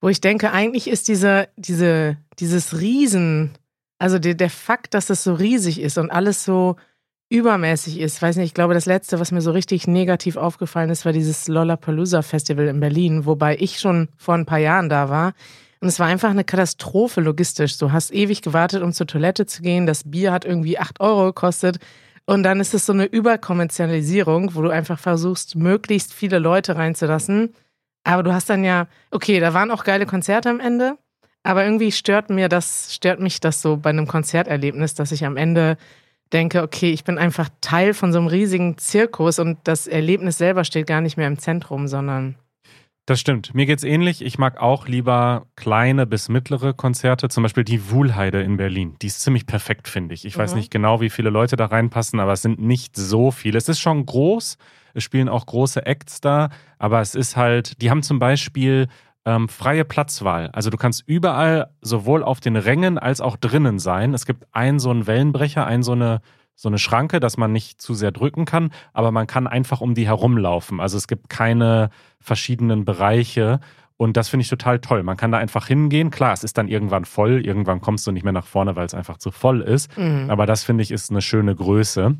wo 0.00 0.08
ich 0.08 0.20
denke, 0.20 0.52
eigentlich 0.52 0.88
ist 0.88 1.08
diese, 1.08 1.48
diese, 1.56 2.16
dieses 2.38 2.80
Riesen, 2.80 3.50
also 3.98 4.18
der, 4.18 4.34
der 4.34 4.50
Fakt, 4.50 4.94
dass 4.94 5.10
es 5.10 5.22
so 5.22 5.34
riesig 5.34 5.80
ist 5.80 5.98
und 5.98 6.10
alles 6.10 6.44
so 6.44 6.76
übermäßig 7.28 8.00
ist. 8.00 8.20
Weiß 8.20 8.36
nicht, 8.36 8.46
ich 8.46 8.54
glaube, 8.54 8.74
das 8.74 8.86
letzte, 8.86 9.20
was 9.20 9.30
mir 9.30 9.42
so 9.42 9.52
richtig 9.52 9.86
negativ 9.86 10.36
aufgefallen 10.36 10.90
ist, 10.90 11.04
war 11.04 11.12
dieses 11.12 11.48
Lollapalooza 11.48 12.22
Festival 12.22 12.66
in 12.66 12.80
Berlin, 12.80 13.26
wobei 13.26 13.56
ich 13.58 13.78
schon 13.78 14.08
vor 14.16 14.34
ein 14.34 14.46
paar 14.46 14.58
Jahren 14.58 14.88
da 14.88 15.10
war. 15.10 15.34
Und 15.80 15.88
es 15.88 15.98
war 15.98 16.06
einfach 16.06 16.30
eine 16.30 16.44
Katastrophe 16.44 17.20
logistisch. 17.20 17.78
Du 17.78 17.90
hast 17.90 18.12
ewig 18.12 18.42
gewartet, 18.42 18.82
um 18.82 18.92
zur 18.92 19.06
Toilette 19.06 19.46
zu 19.46 19.62
gehen. 19.62 19.86
Das 19.86 20.10
Bier 20.10 20.30
hat 20.32 20.44
irgendwie 20.44 20.78
acht 20.78 21.00
Euro 21.00 21.26
gekostet. 21.26 21.78
Und 22.26 22.42
dann 22.42 22.60
ist 22.60 22.74
es 22.74 22.86
so 22.86 22.92
eine 22.92 23.06
Überkommerzialisierung, 23.06 24.54
wo 24.54 24.62
du 24.62 24.70
einfach 24.70 24.98
versuchst, 24.98 25.56
möglichst 25.56 26.12
viele 26.12 26.38
Leute 26.38 26.76
reinzulassen. 26.76 27.54
Aber 28.04 28.22
du 28.22 28.32
hast 28.32 28.50
dann 28.50 28.62
ja, 28.62 28.88
okay, 29.10 29.40
da 29.40 29.54
waren 29.54 29.70
auch 29.70 29.84
geile 29.84 30.06
Konzerte 30.06 30.50
am 30.50 30.60
Ende. 30.60 30.98
Aber 31.42 31.64
irgendwie 31.64 31.92
stört 31.92 32.28
mir 32.28 32.48
das, 32.48 32.94
stört 32.94 33.20
mich 33.20 33.40
das 33.40 33.62
so 33.62 33.78
bei 33.78 33.90
einem 33.90 34.06
Konzerterlebnis, 34.06 34.94
dass 34.94 35.12
ich 35.12 35.24
am 35.24 35.38
Ende 35.38 35.78
denke, 36.32 36.62
okay, 36.62 36.92
ich 36.92 37.04
bin 37.04 37.18
einfach 37.18 37.48
Teil 37.60 37.94
von 37.94 38.12
so 38.12 38.18
einem 38.18 38.28
riesigen 38.28 38.78
Zirkus 38.78 39.38
und 39.38 39.58
das 39.64 39.86
Erlebnis 39.86 40.38
selber 40.38 40.64
steht 40.64 40.86
gar 40.86 41.00
nicht 41.00 41.16
mehr 41.16 41.26
im 41.26 41.38
Zentrum, 41.38 41.88
sondern 41.88 42.36
Das 43.10 43.18
stimmt. 43.18 43.56
Mir 43.56 43.66
geht's 43.66 43.82
ähnlich. 43.82 44.24
Ich 44.24 44.38
mag 44.38 44.60
auch 44.60 44.86
lieber 44.86 45.46
kleine 45.56 46.06
bis 46.06 46.28
mittlere 46.28 46.74
Konzerte. 46.74 47.28
Zum 47.28 47.42
Beispiel 47.42 47.64
die 47.64 47.90
Wuhlheide 47.90 48.40
in 48.40 48.56
Berlin. 48.56 48.94
Die 49.02 49.08
ist 49.08 49.20
ziemlich 49.22 49.46
perfekt, 49.46 49.88
finde 49.88 50.14
ich. 50.14 50.24
Ich 50.24 50.38
weiß 50.38 50.52
Mhm. 50.52 50.58
nicht 50.58 50.70
genau, 50.70 51.00
wie 51.00 51.10
viele 51.10 51.28
Leute 51.28 51.56
da 51.56 51.66
reinpassen, 51.66 52.20
aber 52.20 52.34
es 52.34 52.42
sind 52.42 52.60
nicht 52.60 52.94
so 52.94 53.32
viele. 53.32 53.58
Es 53.58 53.68
ist 53.68 53.80
schon 53.80 54.06
groß. 54.06 54.58
Es 54.94 55.02
spielen 55.02 55.28
auch 55.28 55.44
große 55.46 55.84
Acts 55.86 56.20
da, 56.20 56.50
aber 56.78 57.00
es 57.00 57.16
ist 57.16 57.36
halt, 57.36 57.82
die 57.82 57.90
haben 57.90 58.04
zum 58.04 58.20
Beispiel 58.20 58.86
ähm, 59.26 59.48
freie 59.48 59.84
Platzwahl. 59.84 60.48
Also 60.52 60.70
du 60.70 60.76
kannst 60.76 61.02
überall 61.04 61.70
sowohl 61.80 62.22
auf 62.22 62.38
den 62.38 62.54
Rängen 62.54 62.96
als 62.96 63.20
auch 63.20 63.36
drinnen 63.36 63.80
sein. 63.80 64.14
Es 64.14 64.24
gibt 64.24 64.46
einen 64.52 64.78
so 64.78 64.90
einen 64.90 65.08
Wellenbrecher, 65.08 65.66
einen 65.66 65.82
so 65.82 65.92
eine 65.92 66.20
so 66.54 66.68
eine 66.68 66.78
Schranke, 66.78 67.20
dass 67.20 67.38
man 67.38 67.52
nicht 67.52 67.80
zu 67.80 67.94
sehr 67.94 68.12
drücken 68.12 68.44
kann, 68.44 68.70
aber 68.92 69.12
man 69.12 69.26
kann 69.26 69.46
einfach 69.46 69.80
um 69.80 69.94
die 69.94 70.06
herumlaufen. 70.06 70.78
Also 70.78 70.98
es 70.98 71.08
gibt 71.08 71.30
keine 71.30 71.88
verschiedenen 72.20 72.84
Bereiche 72.84 73.60
und 74.00 74.16
das 74.16 74.30
finde 74.30 74.42
ich 74.44 74.48
total 74.48 74.78
toll. 74.78 75.02
Man 75.02 75.18
kann 75.18 75.30
da 75.30 75.36
einfach 75.36 75.66
hingehen. 75.66 76.10
Klar, 76.10 76.32
es 76.32 76.42
ist 76.42 76.56
dann 76.56 76.68
irgendwann 76.68 77.04
voll, 77.04 77.44
irgendwann 77.44 77.82
kommst 77.82 78.06
du 78.06 78.12
nicht 78.12 78.24
mehr 78.24 78.32
nach 78.32 78.46
vorne, 78.46 78.74
weil 78.74 78.86
es 78.86 78.94
einfach 78.94 79.18
zu 79.18 79.30
voll 79.30 79.60
ist. 79.60 79.94
mhm. 79.98 80.30
Aber 80.30 80.46
das 80.46 80.64
finde 80.64 80.82
ich 80.82 80.90
ist 80.90 81.10
eine 81.10 81.20
schöne 81.20 81.54
Größe. 81.54 82.16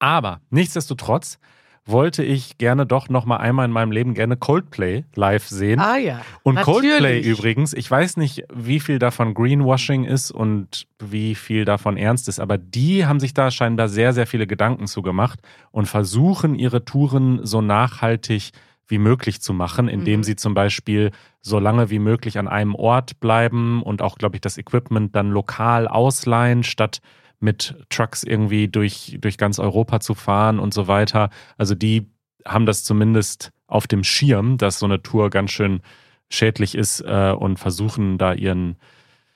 Aber 0.00 0.40
nichtsdestotrotz 0.50 1.38
wollte 1.86 2.24
ich 2.24 2.58
gerne 2.58 2.86
doch 2.86 3.08
noch 3.08 3.24
mal 3.24 3.36
einmal 3.36 3.66
in 3.66 3.70
meinem 3.70 3.92
Leben 3.92 4.14
gerne 4.14 4.36
Coldplay 4.36 5.04
live 5.14 5.46
sehen. 5.46 5.78
Ah 5.78 5.96
ja. 5.96 6.22
Und 6.42 6.56
natürlich. 6.56 6.90
Coldplay 6.90 7.20
übrigens, 7.20 7.72
ich 7.72 7.88
weiß 7.88 8.16
nicht, 8.16 8.44
wie 8.52 8.80
viel 8.80 8.98
davon 8.98 9.34
Greenwashing 9.34 10.02
ist 10.02 10.32
und 10.32 10.88
wie 10.98 11.36
viel 11.36 11.64
davon 11.64 11.96
ernst 11.96 12.28
ist, 12.28 12.40
aber 12.40 12.58
die 12.58 13.06
haben 13.06 13.20
sich 13.20 13.32
da 13.32 13.52
scheinbar 13.52 13.88
sehr, 13.88 14.12
sehr 14.12 14.26
viele 14.26 14.48
Gedanken 14.48 14.88
zu 14.88 15.02
gemacht 15.02 15.38
und 15.70 15.86
versuchen 15.86 16.56
ihre 16.56 16.84
Touren 16.84 17.46
so 17.46 17.60
nachhaltig 17.60 18.50
wie 18.90 18.98
möglich 18.98 19.40
zu 19.40 19.52
machen, 19.52 19.88
indem 19.88 20.20
Mhm. 20.20 20.24
sie 20.24 20.36
zum 20.36 20.54
Beispiel 20.54 21.10
so 21.40 21.58
lange 21.58 21.90
wie 21.90 21.98
möglich 21.98 22.38
an 22.38 22.48
einem 22.48 22.74
Ort 22.74 23.20
bleiben 23.20 23.82
und 23.82 24.02
auch, 24.02 24.18
glaube 24.18 24.36
ich, 24.36 24.40
das 24.40 24.58
Equipment 24.58 25.14
dann 25.16 25.30
lokal 25.30 25.88
ausleihen, 25.88 26.62
statt 26.62 27.00
mit 27.38 27.74
Trucks 27.88 28.22
irgendwie 28.22 28.68
durch, 28.68 29.16
durch 29.20 29.38
ganz 29.38 29.58
Europa 29.58 30.00
zu 30.00 30.14
fahren 30.14 30.58
und 30.58 30.74
so 30.74 30.88
weiter. 30.88 31.30
Also 31.56 31.74
die 31.74 32.10
haben 32.44 32.66
das 32.66 32.84
zumindest 32.84 33.50
auf 33.66 33.86
dem 33.86 34.04
Schirm, 34.04 34.58
dass 34.58 34.78
so 34.78 34.86
eine 34.86 35.02
Tour 35.02 35.30
ganz 35.30 35.50
schön 35.50 35.80
schädlich 36.28 36.74
ist 36.74 37.00
äh, 37.00 37.32
und 37.32 37.58
versuchen 37.58 38.18
da 38.18 38.32
ihren 38.34 38.76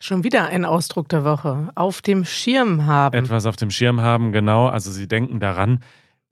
Schon 0.01 0.23
wieder 0.23 0.49
ein 0.49 0.67
Ausdruck 0.67 1.09
der 1.09 1.25
Woche. 1.25 1.71
Auf 1.77 2.03
dem 2.03 2.27
Schirm 2.27 2.85
haben. 2.85 3.17
etwas 3.17 3.47
auf 3.47 3.57
dem 3.57 3.71
Schirm 3.71 4.03
haben, 4.03 4.33
genau. 4.33 4.67
Also 4.67 4.91
sie 4.91 5.09
denken 5.09 5.41
daran. 5.41 5.81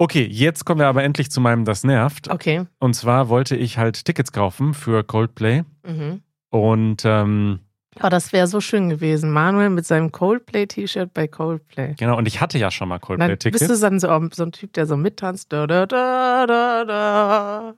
Okay, 0.02 0.26
jetzt 0.28 0.64
kommen 0.64 0.80
wir 0.80 0.88
aber 0.88 1.04
endlich 1.04 1.30
zu 1.30 1.40
meinem 1.40 1.64
Das 1.64 1.84
nervt. 1.84 2.28
Okay. 2.28 2.64
Und 2.80 2.94
zwar 2.94 3.28
wollte 3.28 3.54
ich 3.54 3.78
halt 3.78 4.04
Tickets 4.04 4.32
kaufen 4.32 4.74
für 4.74 5.04
Coldplay 5.04 5.62
Mhm. 5.86 6.22
und 6.50 7.02
ähm, 7.04 7.60
Oh, 8.02 8.08
das 8.08 8.32
wäre 8.32 8.46
so 8.48 8.60
schön 8.60 8.88
gewesen. 8.88 9.30
Manuel 9.30 9.68
mit 9.70 9.86
seinem 9.86 10.10
Coldplay-T-Shirt 10.10 11.14
bei 11.14 11.28
Coldplay. 11.28 11.94
genau, 11.96 12.16
und 12.18 12.26
ich 12.26 12.40
hatte 12.40 12.58
ja 12.58 12.70
schon 12.72 12.88
mal 12.88 12.98
Dann 12.98 13.18
bist 13.28 13.44
du 13.44 13.50
Coldplay-Tickets. 13.50 13.80
dann 13.80 14.00
so, 14.00 14.28
so 14.32 14.42
ein 14.42 14.50
Typ, 14.50 14.72
der 14.72 14.86
so 14.86 14.96
mittanzt. 14.96 15.52
Da, 15.52 15.66
da, 15.68 15.86
da, 15.86 16.46
da, 16.46 16.84
da. 16.84 17.74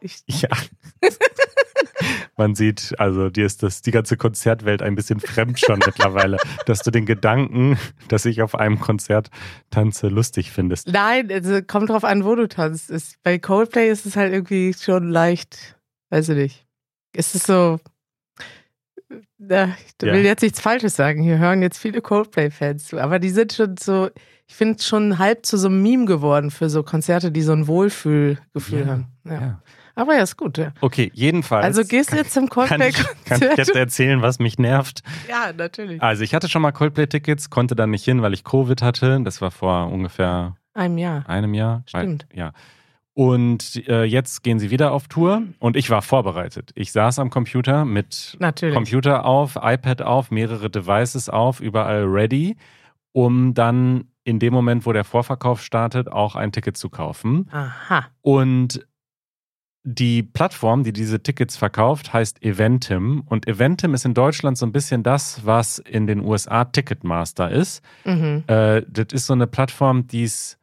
Ich, 0.00 0.22
Ja. 0.28 0.48
Man 2.36 2.54
sieht, 2.54 2.94
also 2.98 3.30
dir 3.30 3.46
ist 3.46 3.62
das 3.62 3.82
die 3.82 3.90
ganze 3.90 4.16
Konzertwelt 4.16 4.82
ein 4.82 4.94
bisschen 4.94 5.20
fremd 5.20 5.60
schon 5.60 5.78
mittlerweile, 5.84 6.38
dass 6.66 6.80
du 6.80 6.90
den 6.90 7.06
Gedanken, 7.06 7.78
dass 8.08 8.24
ich 8.24 8.42
auf 8.42 8.54
einem 8.54 8.80
Konzert 8.80 9.30
tanze, 9.70 10.08
lustig 10.08 10.50
findest. 10.50 10.88
Nein, 10.88 11.30
also 11.30 11.60
kommt 11.62 11.90
drauf 11.90 12.04
an, 12.04 12.24
wo 12.24 12.34
du 12.34 12.48
tanzt. 12.48 12.90
Ist, 12.90 13.22
bei 13.22 13.38
Coldplay 13.38 13.88
ist 13.90 14.06
es 14.06 14.16
halt 14.16 14.32
irgendwie 14.32 14.74
schon 14.74 15.08
leicht, 15.10 15.76
weiß 16.10 16.30
ich 16.30 16.36
nicht. 16.36 16.66
Es 17.12 17.34
ist 17.34 17.46
so. 17.46 17.78
Ja, 19.38 19.66
ich 19.66 20.06
Ja. 20.06 20.12
will 20.14 20.24
jetzt 20.24 20.42
nichts 20.42 20.60
Falsches 20.60 20.96
sagen. 20.96 21.22
Hier 21.22 21.38
hören 21.38 21.62
jetzt 21.62 21.78
viele 21.78 22.00
Coldplay-Fans 22.00 22.84
zu. 22.86 22.98
Aber 22.98 23.18
die 23.18 23.30
sind 23.30 23.52
schon 23.52 23.76
so, 23.76 24.10
ich 24.46 24.54
finde 24.54 24.82
schon 24.82 25.18
halb 25.18 25.46
zu 25.46 25.56
so 25.56 25.68
einem 25.68 25.82
Meme 25.82 26.06
geworden 26.06 26.50
für 26.50 26.68
so 26.70 26.82
Konzerte, 26.82 27.30
die 27.30 27.42
so 27.42 27.52
ein 27.52 27.66
Wohlfühlgefühl 27.66 28.80
Ja, 28.80 28.86
haben. 28.86 29.06
Ja. 29.24 29.32
Ja. 29.34 29.62
Aber 29.96 30.14
ja, 30.16 30.22
ist 30.22 30.36
gut. 30.36 30.58
Ja. 30.58 30.72
Okay, 30.80 31.10
jedenfalls. 31.14 31.64
Also 31.64 31.84
gehst 31.84 32.12
du 32.12 32.16
jetzt 32.16 32.32
zum 32.32 32.48
kann 32.48 32.64
ich, 32.64 32.68
kann 32.74 32.86
ich 32.88 32.94
Coldplay-Konzert? 32.96 33.58
jetzt 33.58 33.74
erzählen, 33.76 34.22
was 34.22 34.38
mich 34.38 34.58
nervt. 34.58 35.02
Ja, 35.28 35.52
natürlich. 35.56 36.02
Also 36.02 36.22
ich 36.24 36.34
hatte 36.34 36.48
schon 36.48 36.62
mal 36.62 36.72
Coldplay-Tickets, 36.72 37.50
konnte 37.50 37.76
dann 37.76 37.90
nicht 37.90 38.04
hin, 38.04 38.22
weil 38.22 38.34
ich 38.34 38.44
Covid 38.44 38.82
hatte. 38.82 39.20
Das 39.22 39.40
war 39.40 39.50
vor 39.50 39.88
ungefähr 39.92 40.56
Einem 40.74 40.98
Jahr. 40.98 41.28
einem 41.28 41.54
Jahr. 41.54 41.82
Stimmt. 41.86 42.26
Ja. 42.34 42.52
Und 43.16 43.86
äh, 43.88 44.02
jetzt 44.02 44.42
gehen 44.42 44.58
sie 44.58 44.70
wieder 44.72 44.90
auf 44.90 45.06
Tour 45.06 45.42
und 45.60 45.76
ich 45.76 45.88
war 45.88 46.02
vorbereitet. 46.02 46.72
Ich 46.74 46.90
saß 46.90 47.20
am 47.20 47.30
Computer 47.30 47.84
mit 47.84 48.36
Natürlich. 48.40 48.74
Computer 48.74 49.24
auf, 49.24 49.56
iPad 49.62 50.02
auf, 50.02 50.32
mehrere 50.32 50.68
Devices 50.68 51.28
auf, 51.28 51.60
überall 51.60 52.02
ready, 52.04 52.56
um 53.12 53.54
dann 53.54 54.06
in 54.24 54.40
dem 54.40 54.52
Moment, 54.52 54.84
wo 54.84 54.92
der 54.92 55.04
Vorverkauf 55.04 55.62
startet, 55.62 56.10
auch 56.10 56.34
ein 56.34 56.50
Ticket 56.50 56.76
zu 56.76 56.88
kaufen. 56.88 57.48
Aha. 57.52 58.06
Und 58.22 58.84
die 59.84 60.22
Plattform, 60.22 60.82
die 60.82 60.94
diese 60.94 61.22
Tickets 61.22 61.56
verkauft, 61.58 62.12
heißt 62.14 62.42
Eventim. 62.42 63.22
Und 63.26 63.46
Eventim 63.46 63.92
ist 63.92 64.06
in 64.06 64.14
Deutschland 64.14 64.56
so 64.56 64.64
ein 64.64 64.72
bisschen 64.72 65.02
das, 65.02 65.44
was 65.44 65.78
in 65.78 66.06
den 66.06 66.20
USA 66.20 66.64
Ticketmaster 66.64 67.50
ist. 67.50 67.82
Mhm. 68.04 68.44
Äh, 68.46 68.82
das 68.88 69.08
ist 69.12 69.26
so 69.26 69.34
eine 69.34 69.46
Plattform, 69.46 70.06
die 70.06 70.24
ist 70.24 70.58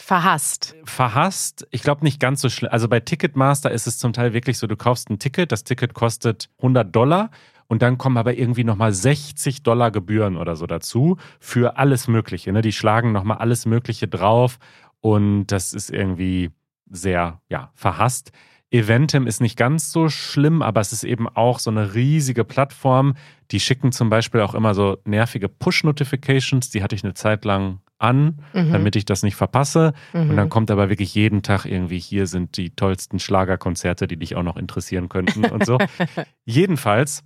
Verhasst. 0.00 0.76
verhasst. 0.84 1.66
Ich 1.70 1.82
glaube 1.82 2.04
nicht 2.04 2.20
ganz 2.20 2.40
so 2.40 2.48
schlimm. 2.50 2.70
Also 2.70 2.86
bei 2.86 3.00
Ticketmaster 3.00 3.70
ist 3.70 3.86
es 3.86 3.98
zum 3.98 4.12
Teil 4.12 4.32
wirklich 4.32 4.58
so, 4.58 4.66
du 4.66 4.76
kaufst 4.76 5.10
ein 5.10 5.18
Ticket, 5.18 5.50
das 5.50 5.64
Ticket 5.64 5.92
kostet 5.94 6.50
100 6.58 6.94
Dollar 6.94 7.30
und 7.66 7.82
dann 7.82 7.98
kommen 7.98 8.16
aber 8.16 8.36
irgendwie 8.38 8.62
nochmal 8.62 8.92
60 8.92 9.62
Dollar 9.64 9.90
Gebühren 9.90 10.36
oder 10.36 10.54
so 10.54 10.66
dazu 10.66 11.16
für 11.40 11.78
alles 11.78 12.06
Mögliche. 12.08 12.52
Ne? 12.52 12.62
Die 12.62 12.72
schlagen 12.72 13.10
nochmal 13.10 13.38
alles 13.38 13.66
Mögliche 13.66 14.06
drauf 14.06 14.58
und 15.00 15.46
das 15.48 15.72
ist 15.72 15.90
irgendwie 15.90 16.50
sehr, 16.90 17.40
ja, 17.48 17.70
verhasst. 17.74 18.32
Eventim 18.70 19.26
ist 19.26 19.40
nicht 19.40 19.56
ganz 19.56 19.92
so 19.92 20.10
schlimm, 20.10 20.60
aber 20.60 20.80
es 20.82 20.92
ist 20.92 21.02
eben 21.04 21.26
auch 21.26 21.58
so 21.58 21.70
eine 21.70 21.94
riesige 21.94 22.44
Plattform. 22.44 23.14
Die 23.50 23.60
schicken 23.60 23.92
zum 23.92 24.10
Beispiel 24.10 24.42
auch 24.42 24.54
immer 24.54 24.74
so 24.74 24.98
nervige 25.06 25.48
Push-Notifications. 25.48 26.68
Die 26.68 26.82
hatte 26.82 26.94
ich 26.94 27.02
eine 27.02 27.14
Zeit 27.14 27.46
lang 27.46 27.80
an, 27.98 28.40
Mhm. 28.52 28.72
damit 28.72 28.94
ich 28.94 29.06
das 29.06 29.22
nicht 29.22 29.36
verpasse. 29.36 29.94
Mhm. 30.12 30.30
Und 30.30 30.36
dann 30.36 30.48
kommt 30.50 30.70
aber 30.70 30.90
wirklich 30.90 31.14
jeden 31.14 31.42
Tag 31.42 31.64
irgendwie, 31.64 31.98
hier 31.98 32.26
sind 32.26 32.58
die 32.58 32.70
tollsten 32.70 33.18
Schlagerkonzerte, 33.18 34.06
die 34.06 34.18
dich 34.18 34.36
auch 34.36 34.42
noch 34.42 34.56
interessieren 34.58 35.08
könnten 35.08 35.46
und 35.46 35.64
so. 35.64 35.78
Jedenfalls 36.44 37.24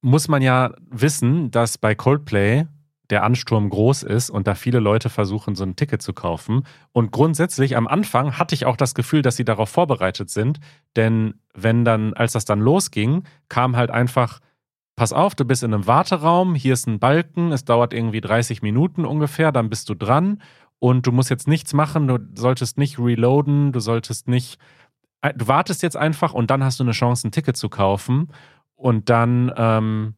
muss 0.00 0.28
man 0.28 0.42
ja 0.42 0.72
wissen, 0.90 1.50
dass 1.50 1.78
bei 1.78 1.94
Coldplay 1.94 2.66
der 3.12 3.24
Ansturm 3.24 3.68
groß 3.68 4.04
ist 4.04 4.30
und 4.30 4.46
da 4.46 4.54
viele 4.54 4.80
Leute 4.80 5.10
versuchen, 5.10 5.54
so 5.54 5.64
ein 5.64 5.76
Ticket 5.76 6.00
zu 6.00 6.14
kaufen. 6.14 6.64
Und 6.92 7.12
grundsätzlich 7.12 7.76
am 7.76 7.86
Anfang 7.86 8.38
hatte 8.38 8.54
ich 8.54 8.64
auch 8.64 8.76
das 8.76 8.94
Gefühl, 8.94 9.20
dass 9.20 9.36
sie 9.36 9.44
darauf 9.44 9.68
vorbereitet 9.68 10.30
sind. 10.30 10.60
Denn 10.96 11.34
wenn 11.52 11.84
dann, 11.84 12.14
als 12.14 12.32
das 12.32 12.46
dann 12.46 12.60
losging, 12.60 13.24
kam 13.50 13.76
halt 13.76 13.90
einfach, 13.90 14.40
pass 14.96 15.12
auf, 15.12 15.34
du 15.34 15.44
bist 15.44 15.62
in 15.62 15.74
einem 15.74 15.86
Warteraum, 15.86 16.54
hier 16.54 16.72
ist 16.72 16.86
ein 16.86 17.00
Balken, 17.00 17.52
es 17.52 17.66
dauert 17.66 17.92
irgendwie 17.92 18.22
30 18.22 18.62
Minuten 18.62 19.04
ungefähr, 19.04 19.52
dann 19.52 19.68
bist 19.68 19.90
du 19.90 19.94
dran 19.94 20.40
und 20.78 21.06
du 21.06 21.12
musst 21.12 21.28
jetzt 21.28 21.46
nichts 21.46 21.74
machen, 21.74 22.08
du 22.08 22.18
solltest 22.34 22.78
nicht 22.78 22.98
reloaden, 22.98 23.72
du 23.72 23.80
solltest 23.80 24.26
nicht, 24.26 24.58
äh, 25.20 25.34
du 25.34 25.48
wartest 25.48 25.82
jetzt 25.82 25.98
einfach 25.98 26.32
und 26.32 26.50
dann 26.50 26.64
hast 26.64 26.80
du 26.80 26.84
eine 26.84 26.92
Chance, 26.92 27.28
ein 27.28 27.30
Ticket 27.30 27.58
zu 27.58 27.68
kaufen 27.68 28.28
und 28.74 29.10
dann, 29.10 29.52
ähm, 29.54 30.14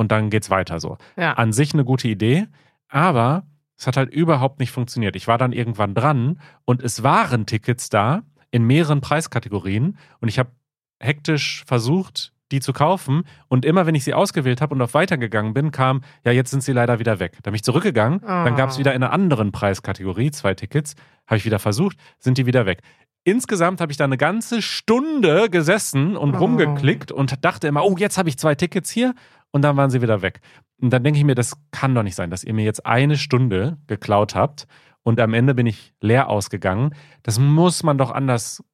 und 0.00 0.10
dann 0.10 0.30
geht's 0.30 0.48
weiter 0.48 0.80
so. 0.80 0.96
ja. 1.18 1.34
An 1.34 1.52
sich 1.52 1.74
eine 1.74 1.84
gute 1.84 2.08
Idee, 2.08 2.48
aber 2.88 3.44
es 3.76 3.86
hat 3.86 3.98
halt 3.98 4.10
überhaupt 4.10 4.58
nicht 4.58 4.70
funktioniert. 4.70 5.14
Ich 5.14 5.28
war 5.28 5.36
dann 5.36 5.52
irgendwann 5.52 5.94
dran 5.94 6.40
und 6.64 6.80
es 6.80 7.02
waren 7.02 7.44
Tickets 7.44 7.90
da 7.90 8.22
in 8.50 8.64
mehreren 8.64 9.02
Preiskategorien 9.02 9.98
und 10.20 10.28
ich 10.28 10.38
habe 10.38 10.52
hektisch 11.00 11.64
versucht, 11.66 12.32
die 12.52 12.60
zu 12.60 12.72
kaufen 12.72 13.22
und 13.48 13.64
immer 13.64 13.86
wenn 13.86 13.94
ich 13.94 14.04
sie 14.04 14.14
ausgewählt 14.14 14.60
habe 14.60 14.74
und 14.74 14.82
auf 14.82 14.94
weitergegangen 14.94 15.54
bin, 15.54 15.70
kam, 15.70 16.02
ja, 16.24 16.32
jetzt 16.32 16.50
sind 16.50 16.62
sie 16.62 16.72
leider 16.72 16.98
wieder 16.98 17.20
weg. 17.20 17.38
Da 17.42 17.50
bin 17.50 17.56
ich 17.56 17.62
zurückgegangen, 17.64 18.20
dann 18.20 18.56
gab 18.56 18.70
es 18.70 18.76
Oh. 18.76 18.78
wieder 18.80 18.94
in 18.94 19.02
einer 19.02 19.12
anderen 19.12 19.52
Preiskategorie 19.52 20.30
zwei 20.30 20.54
Tickets, 20.54 20.94
habe 21.26 21.36
ich 21.36 21.44
wieder 21.44 21.58
versucht, 21.58 21.96
sind 22.18 22.38
die 22.38 22.46
wieder 22.46 22.66
weg. 22.66 22.80
Insgesamt 23.24 23.80
habe 23.80 23.92
ich 23.92 23.98
da 23.98 24.04
eine 24.04 24.16
ganze 24.16 24.62
Stunde 24.62 25.50
gesessen 25.50 26.16
und 26.16 26.34
Oh. 26.36 26.38
rumgeklickt 26.38 27.12
und 27.12 27.44
dachte 27.44 27.68
immer, 27.68 27.84
oh, 27.84 27.96
jetzt 27.98 28.16
habe 28.18 28.28
ich 28.28 28.38
zwei 28.38 28.54
Tickets 28.54 28.90
hier 28.90 29.14
und 29.50 29.62
dann 29.62 29.76
waren 29.76 29.90
sie 29.90 30.00
wieder 30.02 30.22
weg. 30.22 30.40
Und 30.80 30.90
dann 30.90 31.04
denke 31.04 31.18
ich 31.18 31.24
mir, 31.26 31.34
das 31.34 31.54
kann 31.70 31.94
doch 31.94 32.02
nicht 32.02 32.14
sein, 32.14 32.30
dass 32.30 32.44
ihr 32.44 32.54
mir 32.54 32.64
jetzt 32.64 32.86
eine 32.86 33.16
Stunde 33.18 33.76
geklaut 33.86 34.34
habt 34.34 34.66
und 35.02 35.20
am 35.20 35.34
Ende 35.34 35.54
bin 35.54 35.66
ich 35.66 35.92
leer 36.00 36.28
ausgegangen. 36.30 36.94
Das 37.22 37.38
muss 37.38 37.82
man 37.82 37.98
doch 37.98 38.10
anders 38.10 38.64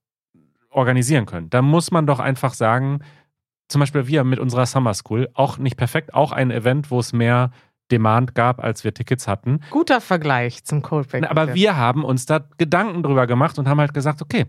organisieren 0.71 1.27
können. 1.27 1.51
Da 1.51 1.63
muss 1.63 1.91
man 1.91 2.07
doch 2.07 2.21
einfach 2.21 2.55
sagen, 2.55 3.01
zum 3.69 3.81
Beispiel 3.81 4.07
wir 4.07 4.25
mit 4.25 4.39
unserer 4.39 4.67
Summer 4.67 4.95
School, 4.95 5.29
auch 5.35 5.59
nicht 5.59 5.77
perfekt, 5.77 6.15
auch 6.15 6.33
ein 6.33 6.51
Event, 6.51 6.91
wo 6.91 7.01
es 7.01 7.13
mehr 7.13 7.51
Demand 7.91 8.35
gab, 8.35 8.63
als 8.63 8.85
wir 8.85 8.93
Tickets 8.95 9.29
hatten. 9.29 9.61
Guter 9.71 10.01
Vergleich 10.01 10.65
zum 10.65 10.83
Coldplay. 10.83 11.23
Aber 11.25 11.55
wir 11.55 11.77
haben 11.77 12.05
uns 12.05 12.27
da 12.27 12.49
Gedanken 12.59 13.03
drüber 13.03 13.27
gemacht 13.27 13.59
und 13.59 13.69
haben 13.69 13.81
halt 13.81 13.95
gesagt, 13.95 14.23
okay, 14.23 14.47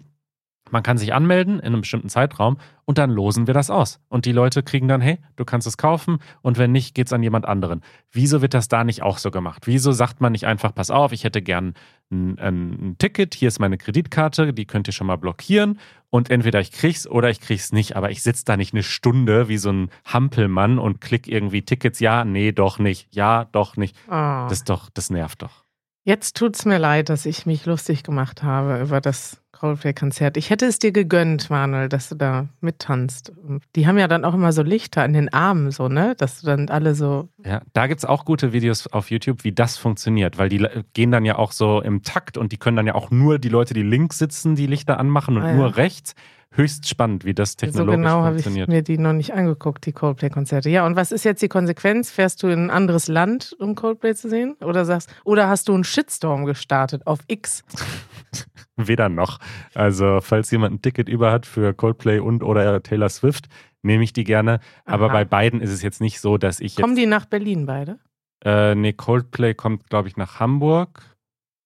man 0.72 0.84
kann 0.84 0.98
sich 0.98 1.14
anmelden 1.14 1.60
in 1.60 1.68
einem 1.68 1.82
bestimmten 1.82 2.10
Zeitraum 2.10 2.58
und 2.86 2.98
dann 2.98 3.10
losen 3.10 3.48
wir 3.48 3.54
das 3.54 3.70
aus. 3.70 4.00
Und 4.10 4.26
die 4.26 4.32
Leute 4.32 4.64
kriegen 4.64 4.88
dann, 4.88 5.02
hey, 5.02 5.20
du 5.36 5.46
kannst 5.46 5.68
es 5.68 5.78
kaufen 5.78 6.20
und 6.42 6.58
wenn 6.58 6.72
nicht, 6.72 6.96
geht's 6.96 7.14
an 7.14 7.24
jemand 7.24 7.46
anderen. 7.46 7.82
Wieso 8.12 8.42
wird 8.42 8.54
das 8.54 8.68
da 8.68 8.84
nicht 8.84 9.04
auch 9.04 9.18
so 9.18 9.32
gemacht? 9.32 9.68
Wieso 9.68 9.92
sagt 9.92 10.22
man 10.22 10.32
nicht 10.32 10.46
einfach, 10.46 10.74
pass 10.74 10.92
auf, 10.92 11.12
ich 11.12 11.24
hätte 11.24 11.42
gern 11.42 11.74
ein, 12.12 12.40
ein, 12.40 12.70
ein 12.72 12.96
Ticket, 12.98 13.36
hier 13.36 13.50
ist 13.50 13.60
meine 13.60 13.78
Kreditkarte, 13.78 14.54
die 14.54 14.66
könnt 14.66 14.88
ihr 14.88 14.94
schon 14.94 15.08
mal 15.08 15.18
blockieren 15.18 15.80
und 16.10 16.30
entweder 16.30 16.60
ich 16.60 16.72
krieg's 16.72 17.06
oder 17.08 17.30
ich 17.30 17.42
krieg's 17.42 17.72
nicht, 17.72 17.96
aber 17.96 18.12
ich 18.12 18.24
sitze 18.24 18.46
da 18.46 18.58
nicht 18.58 18.74
eine 18.74 18.84
Stunde 18.84 19.50
wie 19.50 19.58
so 19.58 19.72
ein 19.72 19.90
Hampelmann 20.06 20.80
und 20.80 21.02
klick 21.02 21.28
irgendwie 21.28 21.64
Tickets, 21.64 22.00
ja, 22.00 22.24
nee, 22.24 22.52
doch 22.52 22.80
nicht, 22.80 23.14
ja, 23.14 23.46
doch 23.52 23.78
nicht. 23.78 23.96
Oh. 24.08 24.48
Das 24.50 24.64
doch, 24.64 24.90
das 24.90 25.10
nervt 25.10 25.42
doch. 25.42 25.66
Jetzt 26.08 26.38
tut's 26.38 26.64
mir 26.64 26.78
leid, 26.78 27.10
dass 27.10 27.26
ich 27.26 27.46
mich 27.46 27.66
lustig 27.66 28.04
gemacht 28.04 28.42
habe 28.42 28.82
über 28.82 29.02
das 29.02 29.42
Coldplay-Konzert. 29.60 30.38
Ich 30.38 30.50
hätte 30.50 30.66
es 30.66 30.80
dir 30.80 30.92
gegönnt, 30.92 31.50
Manuel, 31.50 31.90
dass 31.90 32.10
du 32.10 32.16
da 32.16 32.48
mittanzt. 32.62 33.32
Die 33.76 33.88
haben 33.88 33.98
ja 33.98 34.08
dann 34.08 34.26
auch 34.26 34.34
immer 34.34 34.52
so 34.52 34.62
Lichter 34.64 35.04
in 35.06 35.14
den 35.14 35.32
Armen, 35.34 35.72
so, 35.72 35.88
ne? 35.88 36.16
Dass 36.18 36.42
du 36.42 36.48
dann 36.48 36.70
alle 36.70 36.96
so. 36.96 37.30
Ja, 37.46 37.62
da 37.74 37.88
gibt 37.88 38.00
es 38.00 38.06
auch 38.06 38.26
gute 38.26 38.54
Videos 38.54 38.88
auf 38.88 39.10
YouTube, 39.12 39.44
wie 39.44 39.52
das 39.52 39.78
funktioniert, 39.78 40.38
weil 40.38 40.50
die 40.50 40.66
gehen 40.94 41.12
dann 41.12 41.26
ja 41.26 41.38
auch 41.38 41.52
so 41.52 41.82
im 41.82 42.04
Takt 42.04 42.38
und 42.38 42.52
die 42.52 42.58
können 42.58 42.78
dann 42.78 42.88
ja 42.88 42.96
auch 42.96 43.12
nur 43.12 43.40
die 43.40 43.50
Leute, 43.50 43.74
die 43.74 43.84
links 43.84 44.18
sitzen, 44.18 44.56
die 44.56 44.68
Lichter 44.68 45.00
anmachen 45.00 45.38
und 45.38 45.44
Ah, 45.44 45.50
ja. 45.52 45.56
nur 45.56 45.78
rechts. 45.78 46.14
Höchst 46.52 46.88
spannend, 46.88 47.26
wie 47.26 47.34
das 47.34 47.52
So 47.52 47.58
technologisch 47.58 47.98
genau 47.98 48.22
habe 48.24 48.38
ich 48.38 48.44
funktioniert. 48.44 48.70
mir 48.70 48.82
die 48.82 48.98
noch 48.98 49.14
nicht 49.14 49.34
angeguckt, 49.34 49.86
die 49.86 49.92
Coldplay-Konzerte. 49.92 50.70
Ja, 50.70 50.86
und 50.86 50.96
was 50.96 51.12
ist 51.12 51.24
jetzt 51.24 51.42
die 51.42 51.50
Konsequenz? 51.50 52.10
Fährst 52.10 52.42
du 52.42 52.48
in 52.48 52.66
ein 52.66 52.70
anderes 52.70 53.08
Land, 53.08 53.56
um 53.60 53.76
Coldplay 53.76 54.16
zu 54.16 54.30
sehen? 54.30 54.56
Oder 54.62 54.86
sagst, 54.86 55.10
oder 55.24 55.50
hast 55.50 55.68
du 55.68 55.74
einen 55.74 55.84
Shitstorm 55.84 56.46
gestartet 56.46 57.06
auf 57.06 57.20
X? 57.28 57.64
Weder 58.76 59.10
noch. 59.10 59.40
Also, 59.74 60.20
falls 60.22 60.50
jemand 60.52 60.76
ein 60.76 60.82
Ticket 60.82 61.10
über 61.10 61.32
hat 61.32 61.46
für 61.46 61.74
Coldplay 61.74 62.20
und 62.20 62.44
oder 62.44 62.82
Taylor 62.82 63.10
Swift, 63.10 63.48
nehme 63.82 64.04
ich 64.04 64.14
die 64.14 64.24
gerne. 64.24 64.60
Aber 64.86 65.06
Aha. 65.08 65.14
bei 65.14 65.26
beiden 65.26 65.62
ist 65.62 65.72
es 65.72 65.82
jetzt 65.82 66.00
nicht 66.02 66.20
so, 66.20 66.38
dass 66.38 66.60
ich 66.60 66.76
Kommen 66.76 66.96
die 66.96 67.08
nach 67.08 67.26
Berlin 67.26 67.66
beide? 67.66 68.00
Äh, 68.46 68.76
nee, 68.76 68.94
Coldplay 68.94 69.54
kommt, 69.56 69.90
glaube 69.90 70.08
ich, 70.08 70.18
nach 70.18 70.40
Hamburg. 70.40 71.02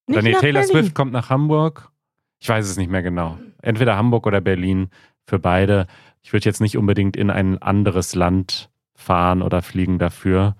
Oder 0.09 0.17
Nicht 0.17 0.23
nee, 0.23 0.31
nach 0.33 0.39
Taylor 0.41 0.61
Berlin. 0.61 0.83
Swift 0.83 0.95
kommt 0.95 1.11
nach 1.11 1.29
Hamburg. 1.29 1.91
Ich 2.39 2.49
weiß 2.49 2.67
es 2.67 2.77
nicht 2.77 2.89
mehr 2.89 3.03
genau. 3.03 3.37
Entweder 3.61 3.97
Hamburg 3.97 4.27
oder 4.27 4.41
Berlin 4.41 4.89
für 5.25 5.39
beide. 5.39 5.87
Ich 6.21 6.33
würde 6.33 6.45
jetzt 6.45 6.61
nicht 6.61 6.77
unbedingt 6.77 7.15
in 7.15 7.29
ein 7.29 7.61
anderes 7.61 8.15
Land 8.15 8.69
fahren 8.95 9.41
oder 9.41 9.61
fliegen 9.61 9.99
dafür, 9.99 10.55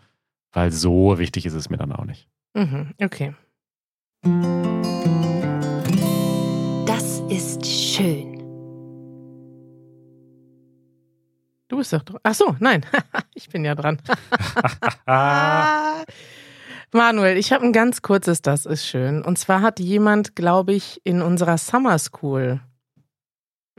weil 0.51 0.71
so 0.71 1.19
wichtig 1.19 1.45
ist 1.45 1.53
es 1.53 1.69
mir 1.69 1.77
dann 1.77 1.91
auch 1.91 2.05
nicht. 2.05 2.27
Mhm, 2.53 2.93
okay. 3.01 3.33
Das 6.85 7.19
ist 7.29 7.65
schön. 7.65 8.39
Du 11.67 11.77
bist 11.77 11.93
doch 11.93 12.03
dran. 12.03 12.19
Ach 12.23 12.33
so, 12.33 12.55
nein. 12.59 12.85
ich 13.33 13.47
bin 13.47 13.63
ja 13.63 13.75
dran. 13.75 13.97
Manuel, 16.91 17.37
ich 17.37 17.53
habe 17.53 17.63
ein 17.63 17.71
ganz 17.71 18.01
kurzes 18.01 18.41
Das 18.41 18.65
ist 18.65 18.85
schön. 18.85 19.21
Und 19.23 19.39
zwar 19.39 19.61
hat 19.61 19.79
jemand, 19.79 20.35
glaube 20.35 20.73
ich, 20.73 20.99
in 21.05 21.21
unserer 21.21 21.57
Summer 21.57 21.97
School, 21.97 22.59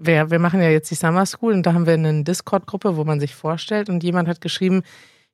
wir, 0.04 0.30
wir 0.30 0.38
machen 0.38 0.60
ja 0.60 0.68
jetzt 0.68 0.90
die 0.90 0.94
Summer 0.94 1.26
School 1.26 1.52
und 1.52 1.64
da 1.64 1.74
haben 1.74 1.86
wir 1.86 1.94
eine 1.94 2.24
Discord-Gruppe, 2.24 2.96
wo 2.96 3.04
man 3.04 3.20
sich 3.20 3.34
vorstellt 3.34 3.88
und 3.88 4.02
jemand 4.02 4.28
hat 4.28 4.40
geschrieben, 4.40 4.82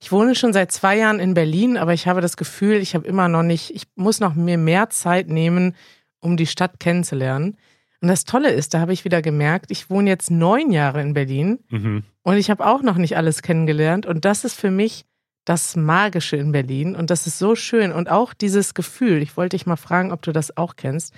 ich 0.01 0.13
wohne 0.13 0.35
schon 0.35 0.53
seit 0.53 0.71
zwei 0.71 0.97
Jahren 0.97 1.19
in 1.19 1.35
Berlin, 1.35 1.77
aber 1.77 1.93
ich 1.93 2.07
habe 2.07 2.21
das 2.21 2.37
Gefühl, 2.37 2.77
ich 2.77 2.95
habe 2.95 3.07
immer 3.07 3.29
noch 3.29 3.43
nicht, 3.43 3.75
ich 3.75 3.85
muss 3.97 4.21
noch 4.21 4.35
mir 4.35 4.57
mehr 4.57 4.91
Zeit 4.91 5.29
nehmen, 5.29 5.75
um 6.21 6.37
die 6.37 6.47
Stadt 6.47 6.79
kennenzulernen. 6.79 7.57
Und 8.01 8.09
das 8.09 8.25
Tolle 8.25 8.51
ist, 8.51 8.75
da 8.75 8.81
habe 8.81 8.93
ich 8.93 9.05
wieder 9.05 9.23
gemerkt, 9.23 9.71
ich 9.71 9.91
wohne 9.91 10.09
jetzt 10.09 10.31
neun 10.31 10.71
Jahre 10.71 11.03
in 11.03 11.15
Berlin 11.15 11.59
mhm. 11.69 12.05
und 12.23 12.37
ich 12.37 12.49
habe 12.49 12.65
auch 12.65 12.83
noch 12.83 12.97
nicht 12.97 13.17
alles 13.17 13.43
kennengelernt. 13.43 14.07
Und 14.07 14.25
das 14.25 14.45
ist 14.45 14.55
für 14.55 14.71
mich 14.71 15.05
das 15.45 15.77
Magische 15.77 16.37
in 16.37 16.53
Berlin. 16.53 16.95
Und 16.95 17.11
das 17.11 17.27
ist 17.27 17.39
so 17.39 17.55
schön. 17.55 17.91
Und 17.91 18.11
auch 18.11 18.35
dieses 18.35 18.75
Gefühl, 18.75 19.23
ich 19.23 19.37
wollte 19.37 19.57
dich 19.57 19.67
mal 19.67 19.77
fragen, 19.77 20.13
ob 20.13 20.23
du 20.23 20.31
das 20.31 20.57
auch 20.57 20.77
kennst. 20.77 21.15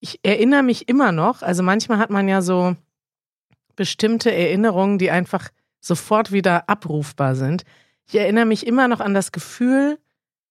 Ich 0.00 0.20
erinnere 0.22 0.62
mich 0.62 0.88
immer 0.88 1.12
noch, 1.12 1.42
also 1.42 1.62
manchmal 1.62 1.98
hat 1.98 2.10
man 2.10 2.28
ja 2.28 2.42
so 2.42 2.76
bestimmte 3.76 4.32
Erinnerungen, 4.32 4.98
die 4.98 5.10
einfach 5.10 5.50
sofort 5.80 6.32
wieder 6.32 6.68
abrufbar 6.68 7.34
sind. 7.34 7.64
Ich 8.06 8.14
erinnere 8.14 8.46
mich 8.46 8.66
immer 8.66 8.88
noch 8.88 9.00
an 9.00 9.14
das 9.14 9.32
Gefühl, 9.32 9.98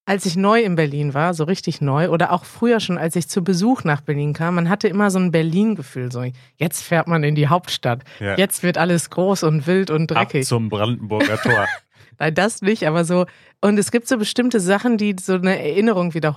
als 0.05 0.25
ich 0.25 0.36
neu 0.36 0.62
in 0.62 0.75
Berlin 0.75 1.13
war, 1.13 1.34
so 1.34 1.43
richtig 1.43 1.79
neu, 1.79 2.10
oder 2.10 2.31
auch 2.31 2.43
früher 2.43 2.79
schon, 2.79 2.97
als 2.97 3.15
ich 3.15 3.29
zu 3.29 3.43
Besuch 3.43 3.84
nach 3.84 4.01
Berlin 4.01 4.34
kam, 4.34 4.55
man 4.55 4.67
hatte 4.67 4.88
immer 4.88 5.12
so 5.12 5.19
ein 5.19 5.31
Berlin-Gefühl. 5.31 6.12
So, 6.12 6.25
jetzt 6.57 6.81
fährt 6.81 7.07
man 7.07 7.23
in 7.23 7.36
die 7.36 7.47
Hauptstadt. 7.47 8.03
Ja. 8.19 8.36
Jetzt 8.36 8.63
wird 8.63 8.77
alles 8.77 9.10
groß 9.10 9.43
und 9.43 9.67
wild 9.67 9.89
und 9.89 10.12
Ab 10.12 10.29
dreckig. 10.29 10.47
zum 10.47 10.69
Brandenburger 10.69 11.38
Tor. 11.38 11.67
Nein, 12.19 12.34
das 12.34 12.62
nicht, 12.62 12.88
aber 12.88 13.05
so. 13.05 13.25
Und 13.62 13.77
es 13.77 13.91
gibt 13.91 14.07
so 14.07 14.17
bestimmte 14.17 14.60
Sachen, 14.60 14.97
die 14.97 15.15
so 15.19 15.36
eine 15.36 15.60
Erinnerung 15.60 16.13
wieder 16.13 16.36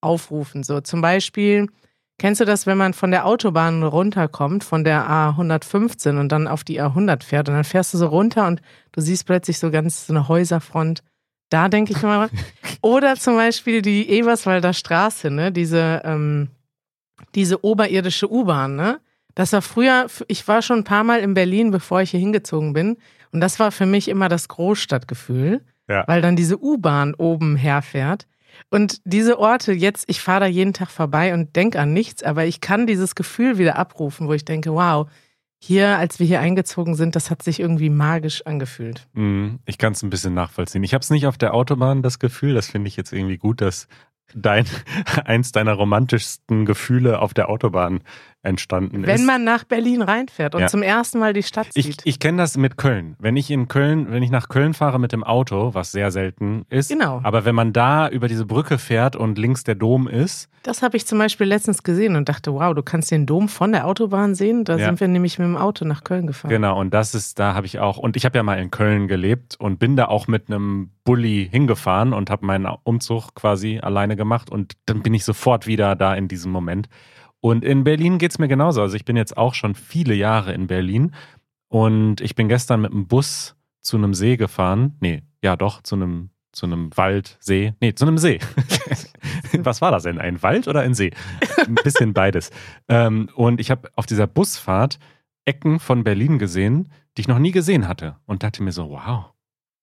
aufrufen. 0.00 0.62
So 0.62 0.80
zum 0.80 1.00
Beispiel, 1.00 1.66
kennst 2.22 2.40
du 2.40 2.44
das, 2.44 2.66
wenn 2.68 2.78
man 2.78 2.94
von 2.94 3.10
der 3.10 3.26
Autobahn 3.26 3.82
runterkommt, 3.82 4.62
von 4.62 4.84
der 4.84 5.10
A115 5.10 6.20
und 6.20 6.30
dann 6.30 6.46
auf 6.46 6.62
die 6.62 6.80
A100 6.80 7.24
fährt 7.24 7.48
und 7.48 7.56
dann 7.56 7.64
fährst 7.64 7.92
du 7.94 7.98
so 7.98 8.06
runter 8.06 8.46
und 8.46 8.62
du 8.92 9.00
siehst 9.00 9.26
plötzlich 9.26 9.58
so 9.58 9.72
ganz 9.72 10.06
so 10.06 10.12
eine 10.12 10.28
Häuserfront. 10.28 11.02
Da 11.50 11.68
denke 11.68 11.90
ich 11.92 12.00
mal. 12.00 12.30
Oder 12.80 13.16
zum 13.16 13.34
Beispiel 13.34 13.82
die 13.82 14.08
Eberswalder 14.08 14.72
Straße, 14.72 15.32
ne? 15.32 15.50
Diese, 15.50 16.00
ähm, 16.04 16.50
diese 17.34 17.64
oberirdische 17.64 18.30
U-Bahn, 18.32 18.76
ne? 18.76 19.00
Das 19.34 19.52
war 19.52 19.60
früher, 19.60 20.06
ich 20.28 20.46
war 20.46 20.62
schon 20.62 20.78
ein 20.78 20.84
paar 20.84 21.02
Mal 21.02 21.18
in 21.22 21.34
Berlin, 21.34 21.72
bevor 21.72 22.02
ich 22.02 22.12
hier 22.12 22.20
hingezogen 22.20 22.72
bin. 22.72 22.98
Und 23.32 23.40
das 23.40 23.58
war 23.58 23.72
für 23.72 23.86
mich 23.86 24.06
immer 24.06 24.28
das 24.28 24.46
Großstadtgefühl, 24.46 25.60
Ja. 25.88 26.04
weil 26.06 26.22
dann 26.22 26.36
diese 26.36 26.62
U-Bahn 26.62 27.14
oben 27.14 27.56
herfährt. 27.56 28.28
Und 28.70 29.00
diese 29.04 29.38
Orte, 29.38 29.72
jetzt, 29.72 30.04
ich 30.08 30.20
fahre 30.20 30.40
da 30.40 30.46
jeden 30.46 30.72
Tag 30.72 30.90
vorbei 30.90 31.34
und 31.34 31.56
denke 31.56 31.80
an 31.80 31.92
nichts, 31.92 32.22
aber 32.22 32.44
ich 32.44 32.60
kann 32.60 32.86
dieses 32.86 33.14
Gefühl 33.14 33.58
wieder 33.58 33.76
abrufen, 33.76 34.28
wo 34.28 34.32
ich 34.32 34.44
denke, 34.44 34.72
wow, 34.72 35.08
hier, 35.64 35.96
als 35.98 36.18
wir 36.18 36.26
hier 36.26 36.40
eingezogen 36.40 36.96
sind, 36.96 37.14
das 37.14 37.30
hat 37.30 37.42
sich 37.42 37.60
irgendwie 37.60 37.88
magisch 37.88 38.44
angefühlt. 38.46 39.06
Mhm. 39.12 39.60
Ich 39.64 39.78
kann 39.78 39.92
es 39.92 40.02
ein 40.02 40.10
bisschen 40.10 40.34
nachvollziehen. 40.34 40.82
Ich 40.82 40.92
habe 40.92 41.02
es 41.02 41.10
nicht 41.10 41.26
auf 41.26 41.38
der 41.38 41.54
Autobahn, 41.54 42.02
das 42.02 42.18
Gefühl. 42.18 42.54
Das 42.54 42.68
finde 42.68 42.88
ich 42.88 42.96
jetzt 42.96 43.12
irgendwie 43.12 43.36
gut, 43.38 43.60
dass 43.60 43.86
dein, 44.34 44.64
eins 45.24 45.52
deiner 45.52 45.74
romantischsten 45.74 46.64
Gefühle 46.66 47.20
auf 47.20 47.34
der 47.34 47.48
Autobahn 47.48 48.00
entstanden 48.44 49.06
Wenn 49.06 49.14
ist. 49.20 49.26
man 49.26 49.44
nach 49.44 49.62
Berlin 49.62 50.02
reinfährt 50.02 50.56
und 50.56 50.62
Ja. 50.62 50.66
zum 50.66 50.82
ersten 50.82 51.20
Mal 51.20 51.32
die 51.32 51.44
Stadt 51.44 51.68
Ich, 51.74 51.84
sieht. 51.86 52.02
ich 52.04 52.18
kenne 52.18 52.38
das 52.38 52.56
mit 52.56 52.76
Köln. 52.76 53.14
Wenn 53.20 53.36
ich 53.36 53.50
in 53.52 53.68
Köln, 53.68 54.10
wenn 54.10 54.22
ich 54.24 54.32
nach 54.32 54.48
Köln 54.48 54.74
fahre 54.74 54.98
mit 54.98 55.12
dem 55.12 55.22
Auto, 55.22 55.74
was 55.74 55.92
sehr 55.92 56.10
selten 56.10 56.64
ist, 56.68 56.88
Genau. 56.90 57.20
aber 57.22 57.44
wenn 57.44 57.54
man 57.54 57.72
da 57.72 58.08
über 58.08 58.26
diese 58.26 58.44
Brücke 58.44 58.78
fährt 58.78 59.14
und 59.14 59.38
links 59.38 59.62
der 59.62 59.76
Dom 59.76 60.08
ist, 60.08 60.48
Das 60.64 60.82
habe 60.82 60.96
ich 60.96 61.06
zum 61.06 61.18
Beispiel 61.18 61.46
letztens 61.48 61.82
gesehen 61.84 62.14
und 62.16 62.28
dachte, 62.28 62.52
wow, 62.52 62.72
du 62.74 62.82
kannst 62.84 63.10
den 63.12 63.26
Dom 63.26 63.48
von 63.48 63.70
der 63.72 63.84
Autobahn 63.86 64.34
sehen. 64.36 64.64
Da 64.64 64.76
Ja. 64.76 64.86
sind 64.86 65.00
wir 65.00 65.08
nämlich 65.08 65.38
mit 65.40 65.46
dem 65.46 65.56
Auto 65.56 65.84
nach 65.84 66.02
Köln 66.04 66.26
gefahren. 66.28 66.50
genau, 66.50 66.78
und 66.80 66.92
das 66.94 67.14
ist, 67.16 67.38
da 67.40 67.54
habe 67.54 67.66
ich 67.66 67.78
auch, 67.80 67.96
und 67.98 68.16
ich 68.16 68.24
habe 68.24 68.38
ja 68.38 68.42
mal 68.44 68.58
in 68.60 68.70
Köln 68.72 69.06
gelebt 69.08 69.56
und 69.58 69.78
bin 69.78 69.94
da 69.96 70.06
auch 70.06 70.26
mit 70.28 70.48
einem 70.48 70.90
Bulli 71.04 71.48
hingefahren 71.50 72.12
und 72.12 72.30
habe 72.30 72.46
meinen 72.46 72.66
Umzug 72.84 73.34
quasi 73.34 73.78
alleine 73.80 74.16
gemacht 74.16 74.50
und 74.50 74.74
dann 74.86 75.02
bin 75.02 75.14
ich 75.14 75.24
sofort 75.24 75.66
wieder 75.66 75.96
da 75.96 76.14
in 76.14 76.28
diesem 76.28 76.52
Moment. 76.52 76.88
Und 77.40 77.64
in 77.64 77.82
Berlin 77.82 78.18
geht 78.18 78.30
es 78.30 78.38
mir 78.38 78.46
genauso. 78.48 78.82
Also 78.82 78.94
ich 78.94 79.04
bin 79.04 79.16
jetzt 79.16 79.36
auch 79.36 79.54
schon 79.54 79.74
viele 79.74 80.14
Jahre 80.14 80.52
in 80.52 80.68
Berlin 80.68 81.12
und 81.68 82.20
ich 82.20 82.34
bin 82.36 82.48
gestern 82.48 82.80
mit 82.82 82.92
dem 82.92 83.08
Bus 83.08 83.56
zu 83.80 83.96
einem 83.96 84.14
See 84.14 84.36
gefahren. 84.36 84.96
Nee, 85.00 85.22
ja 85.42 85.56
doch, 85.56 85.82
zu 85.82 85.96
einem, 85.96 86.30
zu 86.52 86.66
einem 86.66 86.96
Wald, 86.96 87.36
See. 87.40 87.74
Nee, 87.80 87.94
zu 87.94 88.04
einem 88.04 88.18
See. 88.18 88.38
Was 89.58 89.80
war 89.80 89.90
das 89.90 90.04
denn? 90.04 90.18
Ein 90.18 90.40
Wald 90.42 90.68
oder 90.68 90.80
ein 90.80 90.94
See? 90.94 91.10
Ein 91.66 91.74
bisschen 91.74 92.12
beides. 92.12 92.50
Ähm, 92.88 93.28
und 93.34 93.60
ich 93.60 93.70
habe 93.70 93.90
auf 93.96 94.06
dieser 94.06 94.26
Busfahrt 94.26 94.98
Ecken 95.44 95.80
von 95.80 96.04
Berlin 96.04 96.38
gesehen, 96.38 96.92
die 97.16 97.22
ich 97.22 97.28
noch 97.28 97.40
nie 97.40 97.50
gesehen 97.50 97.88
hatte. 97.88 98.16
Und 98.26 98.44
dachte 98.44 98.62
mir 98.62 98.70
so, 98.72 98.90
wow, 98.90 99.32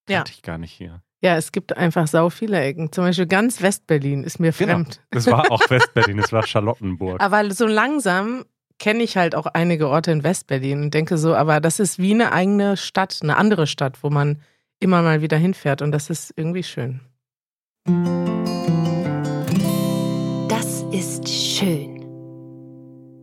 Ja. 0.07 0.23
ich 0.29 0.41
gar 0.41 0.57
nicht 0.57 0.71
hier. 0.71 1.01
Ja, 1.21 1.35
es 1.35 1.51
gibt 1.51 1.75
einfach 1.75 2.07
sau 2.07 2.29
viele 2.29 2.59
Ecken. 2.61 2.91
Zum 2.93 3.03
Beispiel 3.03 3.27
ganz 3.27 3.61
Westberlin 3.61 4.23
ist 4.23 4.39
mir 4.39 4.51
Genau. 4.53 4.73
fremd. 4.75 5.01
Das 5.11 5.27
war 5.27 5.51
auch 5.51 5.61
Westberlin, 5.69 6.17
das 6.17 6.31
war 6.31 6.47
Charlottenburg. 6.47 7.21
Aber 7.21 7.51
so 7.51 7.67
langsam 7.67 8.45
kenne 8.79 9.03
ich 9.03 9.17
halt 9.17 9.35
auch 9.35 9.45
einige 9.47 9.89
Orte 9.89 10.11
in 10.11 10.23
Westberlin 10.23 10.81
und 10.83 10.93
denke 10.93 11.17
so, 11.17 11.35
aber 11.35 11.59
das 11.59 11.79
ist 11.81 11.99
wie 11.99 12.13
eine 12.13 12.31
eigene 12.31 12.77
Stadt, 12.77 13.19
eine 13.21 13.35
andere 13.35 13.67
Stadt, 13.67 14.01
wo 14.01 14.09
man 14.09 14.41
immer 14.79 15.01
mal 15.01 15.21
wieder 15.21 15.35
hinfährt 15.35 15.81
und 15.81 15.91
das 15.91 16.09
ist 16.09 16.33
irgendwie 16.37 16.63
schön. 16.63 17.01
Das 20.47 20.83
ist 20.93 21.27
schön. 21.27 21.98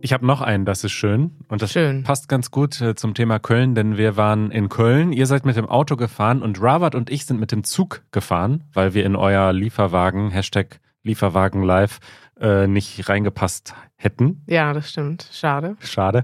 Ich 0.07 0.13
habe 0.13 0.25
noch 0.25 0.39
einen, 0.39 0.63
das 0.63 0.85
ist 0.85 0.93
schön. 0.93 1.31
Und 1.49 1.61
das 1.61 1.73
Schön. 1.73 2.03
passt 2.03 2.29
ganz 2.29 2.49
gut 2.49 2.79
äh, 2.79 2.95
zum 2.95 3.13
Thema 3.13 3.39
Köln, 3.39 3.75
denn 3.75 3.97
wir 3.97 4.15
waren 4.15 4.51
in 4.51 4.69
Köln. 4.69 5.11
Ihr 5.11 5.25
seid 5.25 5.45
mit 5.45 5.57
dem 5.57 5.67
Auto 5.67 5.97
gefahren 5.97 6.41
und 6.41 6.61
Robert 6.61 6.95
und 6.95 7.09
ich 7.09 7.25
sind 7.25 7.41
mit 7.41 7.51
dem 7.51 7.65
Zug 7.65 8.03
gefahren, 8.13 8.63
weil 8.71 8.93
wir 8.93 9.05
in 9.05 9.17
euer 9.17 9.51
Lieferwagen, 9.51 10.29
Hashtag 10.31 10.79
Lieferwagen 11.03 11.61
live, 11.61 11.99
äh, 12.39 12.67
nicht 12.67 13.09
reingepasst 13.09 13.73
hätten. 13.97 14.43
Ja, 14.47 14.71
das 14.71 14.91
stimmt. 14.91 15.29
Schade. 15.33 15.75
Schade. 15.81 16.23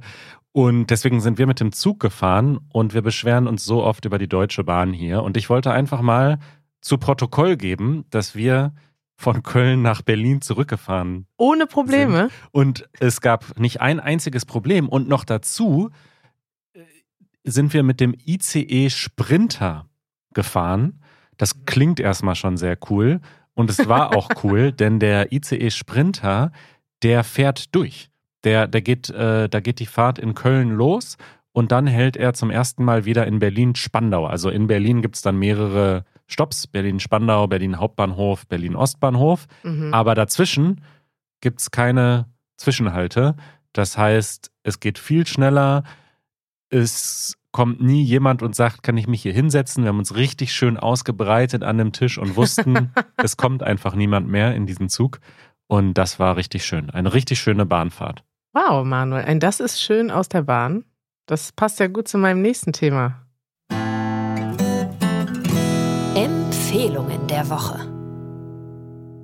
Und 0.53 0.89
deswegen 0.89 1.19
sind 1.19 1.37
wir 1.37 1.45
mit 1.45 1.59
dem 1.59 1.73
Zug 1.73 1.99
gefahren 1.99 2.59
und 2.71 2.93
wir 2.93 3.01
beschweren 3.01 3.47
uns 3.47 3.65
so 3.65 3.83
oft 3.83 4.05
über 4.05 4.17
die 4.17 4.29
Deutsche 4.29 4.63
Bahn 4.63 4.93
hier. 4.93 5.23
Und 5.23 5.35
ich 5.35 5.49
wollte 5.49 5.73
einfach 5.73 5.99
mal 5.99 6.39
zu 6.79 6.97
Protokoll 6.97 7.57
geben, 7.57 8.05
dass 8.11 8.33
wir 8.33 8.71
von 9.15 9.43
Köln 9.43 9.81
nach 9.81 10.01
Berlin 10.01 10.41
zurückgefahren 10.41 11.27
Ohne 11.37 11.67
Probleme. 11.67 12.29
und 12.51 12.87
es 12.99 13.21
gab 13.21 13.59
nicht 13.59 13.81
ein 13.81 13.99
einziges 13.99 14.45
Problem. 14.45 14.89
Und 14.89 15.07
noch 15.07 15.23
dazu 15.23 15.91
äh, 16.73 16.79
sind 17.43 17.73
wir 17.73 17.83
mit 17.83 17.99
dem 17.99 18.13
ICE 18.25 18.89
Sprinter 18.89 19.87
gefahren. 20.33 21.01
Das 21.37 21.65
klingt 21.65 21.99
erstmal 21.99 22.35
schon 22.35 22.57
sehr 22.57 22.77
cool. 22.89 23.21
Und 23.53 23.69
es 23.69 23.87
war 23.87 24.15
auch 24.15 24.29
cool, 24.43 24.71
denn 24.71 24.99
der 24.99 25.31
ICE 25.31 25.69
Sprinter, 25.69 26.51
der 27.03 27.23
fährt 27.23 27.73
durch. 27.75 28.09
Der, 28.43 28.67
der 28.67 28.81
geht, 28.81 29.09
äh, 29.09 29.47
da 29.47 29.59
geht 29.59 29.79
die 29.79 29.85
Fahrt 29.85 30.19
in 30.19 30.33
Köln 30.33 30.71
los 30.71 31.17
und 31.53 31.71
dann 31.71 31.87
hält 31.87 32.17
er 32.17 32.33
zum 32.33 32.49
ersten 32.49 32.83
Mal 32.83 33.05
wieder 33.05 33.25
in 33.27 33.39
Berlin-Spandau. 33.39 34.25
Also 34.25 34.49
in 34.49 34.67
Berlin 34.67 35.01
gibt 35.01 35.15
es 35.15 35.21
dann 35.21 35.37
mehrere 35.37 36.03
Stops: 36.27 36.67
Berlin-Spandau, 36.67 37.47
Berlin 37.47 37.79
Hauptbahnhof, 37.79 38.47
Berlin 38.47 38.75
Ostbahnhof. 38.75 39.47
Mhm. 39.63 39.93
Aber 39.93 40.15
dazwischen 40.15 40.81
gibt 41.41 41.61
es 41.61 41.71
keine 41.71 42.27
Zwischenhalte. 42.57 43.35
Das 43.73 43.97
heißt, 43.97 44.51
es 44.63 44.79
geht 44.79 44.99
viel 44.99 45.27
schneller. 45.27 45.83
Es 46.69 47.37
kommt 47.51 47.81
nie 47.81 48.03
jemand 48.03 48.41
und 48.41 48.55
sagt, 48.55 48.83
kann 48.83 48.97
ich 48.97 49.07
mich 49.07 49.21
hier 49.21 49.33
hinsetzen? 49.33 49.83
Wir 49.83 49.89
haben 49.89 49.99
uns 49.99 50.15
richtig 50.15 50.53
schön 50.53 50.77
ausgebreitet 50.77 51.63
an 51.63 51.77
dem 51.77 51.91
Tisch 51.91 52.17
und 52.17 52.35
wussten, 52.35 52.91
es 53.17 53.37
kommt 53.37 53.63
einfach 53.63 53.95
niemand 53.95 54.27
mehr 54.27 54.55
in 54.55 54.65
diesen 54.65 54.89
Zug. 54.89 55.19
Und 55.67 55.93
das 55.93 56.19
war 56.19 56.35
richtig 56.35 56.65
schön. 56.65 56.89
Eine 56.89 57.13
richtig 57.13 57.39
schöne 57.39 57.65
Bahnfahrt. 57.65 58.23
Wow, 58.53 58.85
Manuel, 58.85 59.25
ein 59.25 59.39
Das 59.39 59.59
ist 59.59 59.81
schön 59.81 60.11
aus 60.11 60.29
der 60.29 60.43
Bahn. 60.43 60.85
Das 61.25 61.51
passt 61.51 61.79
ja 61.79 61.87
gut 61.87 62.07
zu 62.07 62.17
meinem 62.17 62.41
nächsten 62.41 62.73
Thema. 62.73 63.22
Empfehlungen 66.73 67.27
der 67.27 67.51
Woche. 67.51 67.87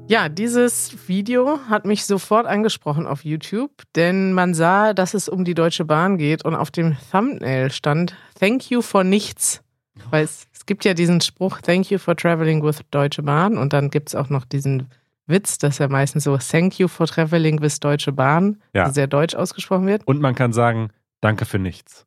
Ja, 0.08 0.30
dieses 0.30 1.08
Video 1.08 1.60
hat 1.68 1.84
mich 1.84 2.06
sofort 2.06 2.46
angesprochen 2.46 3.08
auf 3.08 3.26
YouTube, 3.26 3.72
denn 3.96 4.34
man 4.34 4.54
sah, 4.54 4.94
dass 4.94 5.16
es 5.16 5.28
um 5.28 5.46
die 5.46 5.56
Deutsche 5.56 5.84
Bahn 5.84 6.20
geht 6.20 6.46
und 6.46 6.54
auf 6.54 6.70
dem 6.70 6.96
Thumbnail 7.12 7.72
stand 7.72 8.16
Thank 8.40 8.70
you 8.70 8.84
for 8.84 9.04
nichts. 9.04 9.64
Weil 10.12 10.26
es, 10.26 10.46
es 10.54 10.68
gibt 10.68 10.86
ja 10.86 10.94
diesen 10.94 11.22
Spruch 11.22 11.60
Thank 11.62 11.90
you 11.90 11.98
for 11.98 12.16
traveling 12.16 12.62
with 12.62 12.82
Deutsche 12.92 13.24
Bahn 13.24 13.58
und 13.58 13.74
dann 13.74 13.90
gibt 13.90 14.10
es 14.10 14.16
auch 14.16 14.30
noch 14.30 14.46
diesen 14.46 14.88
Witz, 15.26 15.58
dass 15.58 15.80
er 15.80 15.90
meistens 15.90 16.26
so 16.26 16.38
Thank 16.38 16.78
you 16.78 16.88
for 16.88 17.08
traveling 17.08 17.60
with 17.64 17.80
Deutsche 17.80 18.12
Bahn 18.12 18.62
Ja. 18.76 18.84
also 18.84 18.94
sehr 18.94 19.08
deutsch 19.08 19.34
ausgesprochen 19.34 19.88
wird. 19.88 20.06
Und 20.06 20.22
man 20.22 20.36
kann 20.36 20.54
sagen, 20.54 20.90
danke 21.20 21.46
für 21.46 21.58
nichts. 21.58 22.06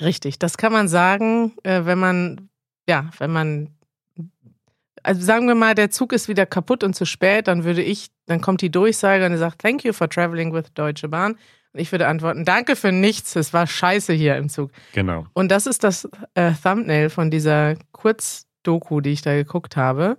Richtig, 0.00 0.38
das 0.38 0.56
kann 0.56 0.72
man 0.72 0.88
sagen, 0.88 1.52
äh, 1.62 1.84
wenn 1.84 1.98
man, 1.98 2.48
ja, 2.88 3.10
wenn 3.18 3.32
man, 3.32 3.68
also 5.02 5.22
sagen 5.22 5.46
wir 5.46 5.54
mal, 5.54 5.74
der 5.74 5.90
Zug 5.90 6.12
ist 6.12 6.28
wieder 6.28 6.46
kaputt 6.46 6.84
und 6.84 6.94
zu 6.94 7.04
spät, 7.04 7.48
dann 7.48 7.64
würde 7.64 7.82
ich, 7.82 8.08
dann 8.26 8.40
kommt 8.40 8.60
die 8.60 8.70
Durchsage 8.70 9.26
und 9.26 9.36
sagt, 9.36 9.60
thank 9.60 9.84
you 9.84 9.92
for 9.92 10.08
traveling 10.08 10.52
with 10.52 10.72
Deutsche 10.74 11.08
Bahn. 11.08 11.36
Und 11.72 11.80
ich 11.80 11.90
würde 11.90 12.06
antworten, 12.06 12.44
danke 12.44 12.76
für 12.76 12.92
nichts, 12.92 13.34
es 13.34 13.52
war 13.52 13.66
scheiße 13.66 14.12
hier 14.12 14.36
im 14.36 14.48
Zug. 14.48 14.70
Genau. 14.92 15.26
Und 15.32 15.50
das 15.50 15.66
ist 15.66 15.84
das 15.84 16.08
äh, 16.34 16.52
Thumbnail 16.62 17.08
von 17.08 17.30
dieser 17.30 17.76
Kurzdoku, 17.92 19.00
die 19.00 19.10
ich 19.10 19.22
da 19.22 19.34
geguckt 19.34 19.76
habe. 19.76 20.18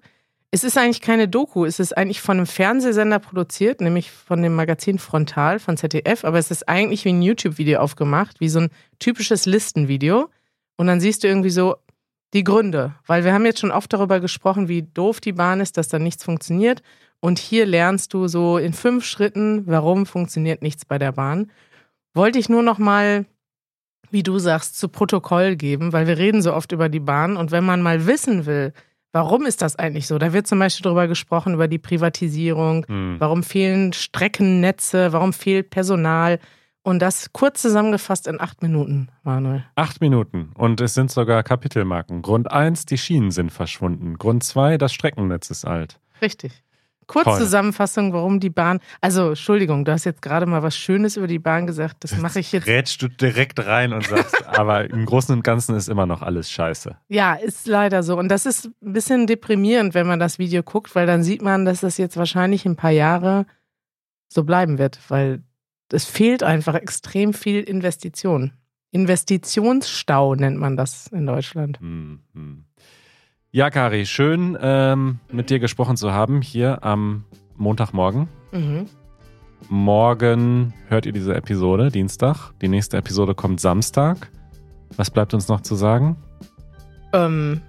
Es 0.49 0.63
ist 0.63 0.77
eigentlich 0.77 1.01
keine 1.01 1.27
Doku, 1.27 1.65
es 1.65 1.79
ist 1.79 1.97
eigentlich 1.97 2.21
von 2.21 2.37
einem 2.37 2.45
Fernsehsender 2.45 3.19
produziert, 3.19 3.81
nämlich 3.81 4.11
von 4.11 4.41
dem 4.41 4.55
Magazin 4.55 4.99
Frontal 4.99 5.59
von 5.59 5.77
ZDF, 5.77 6.25
aber 6.25 6.37
es 6.37 6.51
ist 6.51 6.69
eigentlich 6.69 7.05
wie 7.05 7.09
ein 7.09 7.23
YouTube-Video 7.23 7.79
aufgemacht, 7.79 8.39
wie 8.39 8.49
so 8.49 8.59
ein 8.59 8.69
typisches 8.99 9.45
Listenvideo. 9.45 10.29
Und 10.75 10.87
dann 10.87 10.99
siehst 10.99 11.23
du 11.23 11.27
irgendwie 11.27 11.49
so 11.49 11.77
die 12.33 12.43
Gründe, 12.43 12.95
weil 13.05 13.23
wir 13.23 13.33
haben 13.33 13.45
jetzt 13.45 13.59
schon 13.59 13.71
oft 13.71 13.93
darüber 13.93 14.19
gesprochen, 14.19 14.67
wie 14.67 14.81
doof 14.81 15.21
die 15.21 15.33
Bahn 15.33 15.59
ist, 15.61 15.77
dass 15.77 15.87
da 15.87 15.99
nichts 15.99 16.23
funktioniert. 16.23 16.81
Und 17.19 17.39
hier 17.39 17.65
lernst 17.65 18.13
du 18.13 18.27
so 18.27 18.57
in 18.57 18.73
fünf 18.73 19.05
Schritten, 19.05 19.63
warum 19.67 20.05
funktioniert 20.05 20.61
nichts 20.61 20.83
bei 20.83 20.97
der 20.97 21.11
Bahn. 21.13 21.51
Wollte 22.13 22.39
ich 22.39 22.49
nur 22.49 22.63
noch 22.63 22.79
mal 22.79 23.25
wie 24.13 24.23
du 24.23 24.37
sagst, 24.37 24.79
zu 24.79 24.89
Protokoll 24.89 25.55
geben, 25.55 25.91
weil 25.91 26.05
wir 26.05 26.19
reden 26.19 26.43
so 26.43 26.53
oft 26.53 26.71
über 26.71 26.87
die 26.87 26.99
Bahn 26.99 27.35
und 27.35 27.49
wenn 27.51 27.65
man 27.65 27.81
mal 27.81 28.05
wissen 28.05 28.45
will, 28.45 28.71
warum 29.11 29.47
ist 29.47 29.63
das 29.63 29.75
eigentlich 29.75 30.05
so, 30.05 30.19
da 30.19 30.33
wird 30.33 30.45
zum 30.45 30.59
Beispiel 30.59 30.83
darüber 30.83 31.07
gesprochen, 31.07 31.55
über 31.55 31.67
die 31.67 31.79
Privatisierung, 31.79 32.85
Hm. 32.87 33.15
warum 33.17 33.41
fehlen 33.41 33.91
Streckennetze, 33.91 35.13
warum 35.13 35.33
fehlt 35.33 35.71
Personal 35.71 36.39
und 36.83 36.99
das 36.99 37.31
kurz 37.33 37.61
zusammengefasst 37.61 38.27
in 38.27 38.39
acht 38.39 38.61
Minuten, 38.61 39.09
Manuel. 39.23 39.65
Acht 39.75 40.01
Minuten 40.01 40.51
und 40.55 40.79
es 40.81 40.93
sind 40.93 41.09
sogar 41.09 41.41
Kapitelmarken. 41.43 42.21
Grund 42.21 42.51
eins: 42.51 42.85
die 42.85 42.97
Schienen 42.97 43.31
sind 43.31 43.51
verschwunden. 43.51 44.17
Grund 44.17 44.43
zwei: 44.43 44.77
das 44.77 44.93
Streckennetz 44.93 45.49
ist 45.49 45.65
alt. 45.65 45.99
Richtig. 46.21 46.63
Kurzzusammenfassung, 47.07 48.13
warum 48.13 48.39
die 48.39 48.49
Bahn. 48.49 48.79
Also, 49.01 49.29
Entschuldigung, 49.29 49.85
du 49.85 49.91
hast 49.91 50.05
jetzt 50.05 50.21
gerade 50.21 50.45
mal 50.45 50.63
was 50.63 50.77
Schönes 50.77 51.17
über 51.17 51.27
die 51.27 51.39
Bahn 51.39 51.67
gesagt. 51.67 52.03
Das 52.03 52.17
mache 52.17 52.39
ich 52.39 52.51
jetzt. 52.51 52.67
Rätst 52.67 53.01
du 53.01 53.07
direkt 53.07 53.65
rein 53.65 53.93
und 53.93 54.05
sagst, 54.05 54.45
aber 54.47 54.89
im 54.89 55.05
Großen 55.05 55.35
und 55.35 55.43
Ganzen 55.43 55.75
ist 55.75 55.89
immer 55.89 56.05
noch 56.05 56.21
alles 56.21 56.49
scheiße. 56.49 56.95
Ja, 57.09 57.33
ist 57.33 57.67
leider 57.67 58.03
so. 58.03 58.17
Und 58.17 58.29
das 58.29 58.45
ist 58.45 58.69
ein 58.81 58.93
bisschen 58.93 59.27
deprimierend, 59.27 59.93
wenn 59.93 60.07
man 60.07 60.19
das 60.19 60.39
Video 60.39 60.63
guckt, 60.63 60.95
weil 60.95 61.07
dann 61.07 61.23
sieht 61.23 61.41
man, 61.41 61.65
dass 61.65 61.81
das 61.81 61.97
jetzt 61.97 62.17
wahrscheinlich 62.17 62.65
ein 62.65 62.75
paar 62.75 62.91
Jahre 62.91 63.45
so 64.29 64.43
bleiben 64.43 64.77
wird, 64.77 64.99
weil 65.09 65.43
es 65.93 66.06
fehlt 66.06 66.43
einfach 66.43 66.75
extrem 66.75 67.34
viel 67.34 67.62
Investition. 67.62 68.51
Investitionsstau 68.91 70.36
nennt 70.36 70.58
man 70.58 70.77
das 70.77 71.08
in 71.08 71.25
Deutschland. 71.25 71.79
Hm, 71.79 72.19
hm. 72.34 72.65
Ja, 73.51 73.69
Kari, 73.69 74.06
schön 74.06 74.58
ähm, 74.60 75.19
mit 75.32 75.49
dir 75.49 75.60
gesprochen 75.60 75.95
zu 75.95 76.12
haben 76.12 76.41
hier 76.41 76.84
am 76.84 77.25
Montagmorgen. 77.56 78.27
Mhm. 78.51 78.88
Morgen 79.69 80.73
hört 80.88 81.06
ihr 81.06 81.13
diese 81.13 81.36
Episode, 81.36 81.89
Dienstag. 81.89 82.51
Die 82.62 82.67
nächste 82.67 82.97
Episode 82.97 83.34
kommt 83.36 83.60
Samstag. 83.62 84.32
Was 84.97 85.10
bleibt 85.10 85.34
uns 85.34 85.47
noch 85.47 85.62
zu 85.62 85.75
sagen? 85.75 86.17
Ähm, 87.13 87.62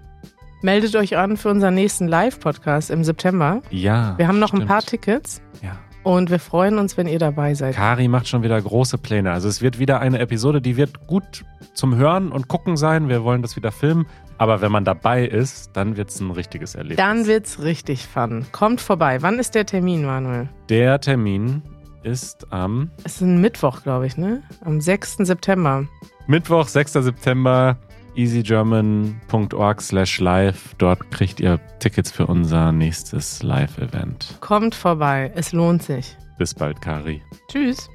Meldet 0.63 0.97
euch 0.97 1.19
an 1.19 1.37
für 1.37 1.51
unseren 1.51 1.75
nächsten 1.75 2.09
Live-Podcast 2.09 2.91
im 2.91 3.05
September. 3.05 3.61
Ja. 3.71 4.17
Wir 4.17 4.29
haben 4.29 4.39
noch 4.39 4.55
ein 4.55 4.63
stimmt. 4.63 4.69
paar 4.71 4.81
Tickets 4.81 5.43
Ja. 5.63 5.79
Und 6.05 6.31
wir 6.31 6.38
freuen 6.38 6.79
uns, 6.79 6.97
wenn 6.97 7.07
ihr 7.09 7.19
dabei 7.19 7.55
seid. 7.55 7.75
Kari 7.75 8.09
macht 8.09 8.29
schon 8.29 8.43
wieder 8.43 8.61
große 8.61 8.99
Pläne. 8.99 9.33
Also 9.33 9.49
es 9.49 9.61
wird 9.62 9.79
wieder 9.79 10.01
eine 10.01 10.19
Episode, 10.21 10.61
die 10.61 10.77
wird 10.77 11.07
gut 11.07 11.45
zum 11.75 11.97
Hören 11.97 12.31
und 12.31 12.47
Gucken 12.47 12.77
sein. 12.77 13.09
Wir 13.09 13.25
wollen 13.25 13.43
das 13.43 13.57
wieder 13.57 13.73
filmen. 13.73 14.07
Aber 14.37 14.61
wenn 14.61 14.71
man 14.71 14.85
dabei 14.85 15.25
ist, 15.25 15.71
dann 15.75 15.97
wird 15.97 16.11
es 16.11 16.21
ein 16.21 16.31
richtiges 16.31 16.75
Erlebnis. 16.75 16.99
Dann 16.99 17.27
wird's 17.27 17.62
richtig 17.62 18.07
fun. 18.07 18.47
Kommt 18.53 18.81
vorbei. 18.81 19.23
Wann 19.23 19.38
ist 19.38 19.55
der 19.55 19.64
Termin, 19.64 20.05
Manuel? 20.05 20.49
Der 20.69 21.01
Termin 21.01 21.62
ist 22.03 22.53
am 22.53 22.90
Es 23.05 23.17
ist 23.17 23.21
ein 23.23 23.40
Mittwoch, 23.40 23.83
glaube 23.83 24.07
ich, 24.07 24.17
ne? 24.17 24.43
Am 24.64 24.81
6. 24.81 25.19
September. 25.19 25.87
Mittwoch, 26.27 26.69
6. 26.69 26.93
September, 26.95 27.77
easygerman.org 28.16 29.81
slash 29.81 30.20
live. 30.20 30.74
Dort 30.79 31.11
kriegt 31.11 31.40
ihr 31.40 31.61
Tickets 31.79 32.11
für 32.11 32.27
unser 32.27 32.72
nächstes 32.72 33.42
Live-Event. 33.42 34.38
Kommt 34.40 34.74
vorbei. 34.74 35.33
Es 35.35 35.53
lohnt 35.53 35.83
sich. 35.83 36.16
Bis 36.38 36.55
bald, 36.55 36.81
Kari. 36.81 37.22
Tschüss. 37.48 37.88